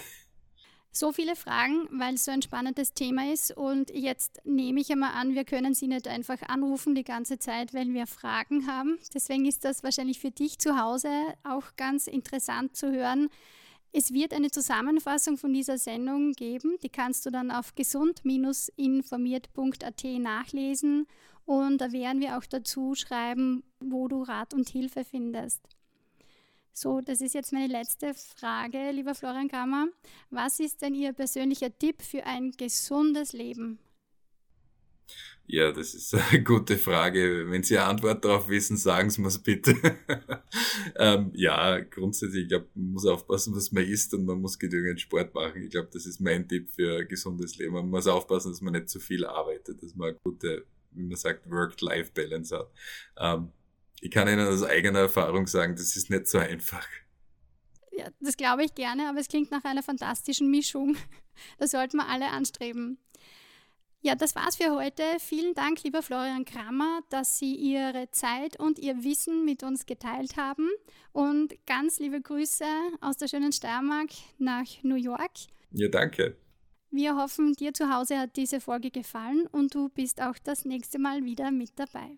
So 0.92 1.12
viele 1.12 1.36
Fragen, 1.36 1.88
weil 1.92 2.14
es 2.14 2.24
so 2.24 2.32
ein 2.32 2.42
spannendes 2.42 2.92
Thema 2.94 3.32
ist. 3.32 3.56
Und 3.56 3.90
jetzt 3.90 4.40
nehme 4.44 4.80
ich 4.80 4.90
einmal 4.90 5.12
an, 5.12 5.36
wir 5.36 5.44
können 5.44 5.72
Sie 5.72 5.86
nicht 5.86 6.08
einfach 6.08 6.42
anrufen 6.42 6.96
die 6.96 7.04
ganze 7.04 7.38
Zeit, 7.38 7.72
weil 7.72 7.94
wir 7.94 8.08
Fragen 8.08 8.66
haben. 8.66 8.98
Deswegen 9.14 9.46
ist 9.46 9.64
das 9.64 9.84
wahrscheinlich 9.84 10.18
für 10.18 10.32
dich 10.32 10.58
zu 10.58 10.80
Hause 10.80 11.08
auch 11.44 11.76
ganz 11.76 12.08
interessant 12.08 12.74
zu 12.74 12.90
hören, 12.90 13.28
es 13.92 14.12
wird 14.12 14.32
eine 14.32 14.50
Zusammenfassung 14.50 15.36
von 15.36 15.52
dieser 15.52 15.78
Sendung 15.78 16.32
geben, 16.32 16.76
die 16.82 16.88
kannst 16.88 17.26
du 17.26 17.30
dann 17.30 17.50
auf 17.50 17.74
gesund-informiert.at 17.74 20.04
nachlesen 20.04 21.08
und 21.44 21.78
da 21.78 21.90
werden 21.90 22.20
wir 22.20 22.38
auch 22.38 22.44
dazu 22.44 22.94
schreiben, 22.94 23.64
wo 23.80 24.06
du 24.06 24.22
Rat 24.22 24.54
und 24.54 24.68
Hilfe 24.68 25.04
findest. 25.04 25.60
So, 26.72 27.00
das 27.00 27.20
ist 27.20 27.34
jetzt 27.34 27.52
meine 27.52 27.66
letzte 27.66 28.14
Frage, 28.14 28.92
lieber 28.92 29.16
Florian 29.16 29.48
Kammer. 29.48 29.88
Was 30.30 30.60
ist 30.60 30.82
denn 30.82 30.94
Ihr 30.94 31.12
persönlicher 31.12 31.76
Tipp 31.76 32.02
für 32.02 32.24
ein 32.24 32.52
gesundes 32.52 33.32
Leben? 33.32 33.80
Ja, 35.52 35.72
das 35.72 35.94
ist 35.94 36.14
eine 36.14 36.44
gute 36.44 36.78
Frage. 36.78 37.50
Wenn 37.50 37.64
Sie 37.64 37.76
eine 37.76 37.88
Antwort 37.88 38.24
darauf 38.24 38.48
wissen, 38.48 38.76
sagen 38.76 39.10
Sie 39.10 39.20
mir 39.20 39.26
es 39.26 39.42
bitte. 39.42 39.74
ähm, 40.96 41.32
ja, 41.34 41.80
grundsätzlich, 41.80 42.44
ich 42.44 42.48
glaube, 42.48 42.68
man 42.74 42.92
muss 42.92 43.04
aufpassen, 43.04 43.56
was 43.56 43.72
man 43.72 43.82
isst 43.82 44.14
und 44.14 44.26
man 44.26 44.40
muss 44.40 44.60
genügend 44.60 45.00
Sport 45.00 45.34
machen. 45.34 45.64
Ich 45.64 45.70
glaube, 45.70 45.88
das 45.92 46.06
ist 46.06 46.20
mein 46.20 46.46
Tipp 46.46 46.70
für 46.70 47.00
ein 47.00 47.08
gesundes 47.08 47.58
Leben. 47.58 47.74
Man 47.74 47.88
muss 47.88 48.06
aufpassen, 48.06 48.52
dass 48.52 48.60
man 48.60 48.74
nicht 48.74 48.90
zu 48.90 49.00
viel 49.00 49.24
arbeitet, 49.26 49.82
dass 49.82 49.96
man 49.96 50.10
eine 50.10 50.18
gute, 50.22 50.66
wie 50.92 51.02
man 51.02 51.16
sagt, 51.16 51.50
Work-Life-Balance 51.50 52.56
hat. 52.56 52.70
Ähm, 53.18 53.48
ich 54.00 54.12
kann 54.12 54.28
Ihnen 54.28 54.46
aus 54.46 54.62
eigener 54.62 55.00
Erfahrung 55.00 55.48
sagen, 55.48 55.74
das 55.74 55.96
ist 55.96 56.10
nicht 56.10 56.28
so 56.28 56.38
einfach. 56.38 56.86
Ja, 57.90 58.08
das 58.20 58.36
glaube 58.36 58.62
ich 58.62 58.76
gerne, 58.76 59.08
aber 59.08 59.18
es 59.18 59.26
klingt 59.26 59.50
nach 59.50 59.64
einer 59.64 59.82
fantastischen 59.82 60.48
Mischung. 60.48 60.96
Das 61.58 61.70
sollten 61.70 61.96
wir 61.96 62.06
alle 62.06 62.28
anstreben. 62.28 62.98
Ja, 64.02 64.14
das 64.14 64.34
war's 64.34 64.56
für 64.56 64.74
heute. 64.74 65.02
Vielen 65.18 65.52
Dank, 65.52 65.82
lieber 65.82 66.00
Florian 66.02 66.46
Krammer, 66.46 67.00
dass 67.10 67.38
Sie 67.38 67.54
Ihre 67.54 68.10
Zeit 68.10 68.58
und 68.58 68.78
Ihr 68.78 69.04
Wissen 69.04 69.44
mit 69.44 69.62
uns 69.62 69.84
geteilt 69.84 70.38
haben. 70.38 70.70
Und 71.12 71.54
ganz 71.66 71.98
liebe 71.98 72.22
Grüße 72.22 72.64
aus 73.02 73.18
der 73.18 73.28
schönen 73.28 73.52
Steiermark 73.52 74.08
nach 74.38 74.64
New 74.82 74.94
York. 74.94 75.32
Ja, 75.72 75.88
danke. 75.88 76.38
Wir 76.90 77.14
hoffen, 77.14 77.52
dir 77.52 77.74
zu 77.74 77.94
Hause 77.94 78.18
hat 78.18 78.36
diese 78.36 78.60
Folge 78.60 78.90
gefallen 78.90 79.46
und 79.52 79.74
du 79.74 79.90
bist 79.90 80.22
auch 80.22 80.38
das 80.42 80.64
nächste 80.64 80.98
Mal 80.98 81.22
wieder 81.24 81.50
mit 81.50 81.78
dabei. 81.78 82.16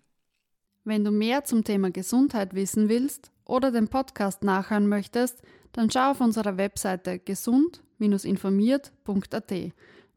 Wenn 0.85 1.03
du 1.03 1.11
mehr 1.11 1.43
zum 1.43 1.65
Thema 1.65 1.91
Gesundheit 1.91 2.55
wissen 2.55 2.87
willst 2.87 3.29
oder 3.45 3.71
den 3.71 3.89
Podcast 3.89 4.43
nachhören 4.43 4.87
möchtest, 4.87 5.41
dann 5.73 5.91
schau 5.91 6.11
auf 6.11 6.21
unserer 6.21 6.55
Webseite 6.57 7.19
gesund-informiert.at. 7.19 9.53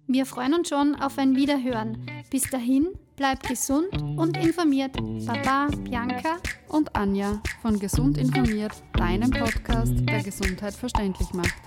Wir 0.07 0.25
freuen 0.25 0.53
uns 0.53 0.69
schon 0.69 0.95
auf 0.95 1.17
ein 1.17 1.35
Wiederhören. 1.35 2.05
Bis 2.29 2.43
dahin, 2.43 2.87
bleib 3.17 3.45
gesund 3.45 3.89
und 4.15 4.37
informiert. 4.37 4.95
Baba, 5.25 5.67
Bianca 5.83 6.37
und 6.69 6.95
Anja 6.95 7.43
von 7.61 7.77
Gesund 7.77 8.17
informiert, 8.17 8.71
deinem 8.93 9.31
Podcast, 9.31 9.91
der 10.07 10.23
Gesundheit 10.23 10.73
verständlich 10.73 11.27
macht. 11.33 11.61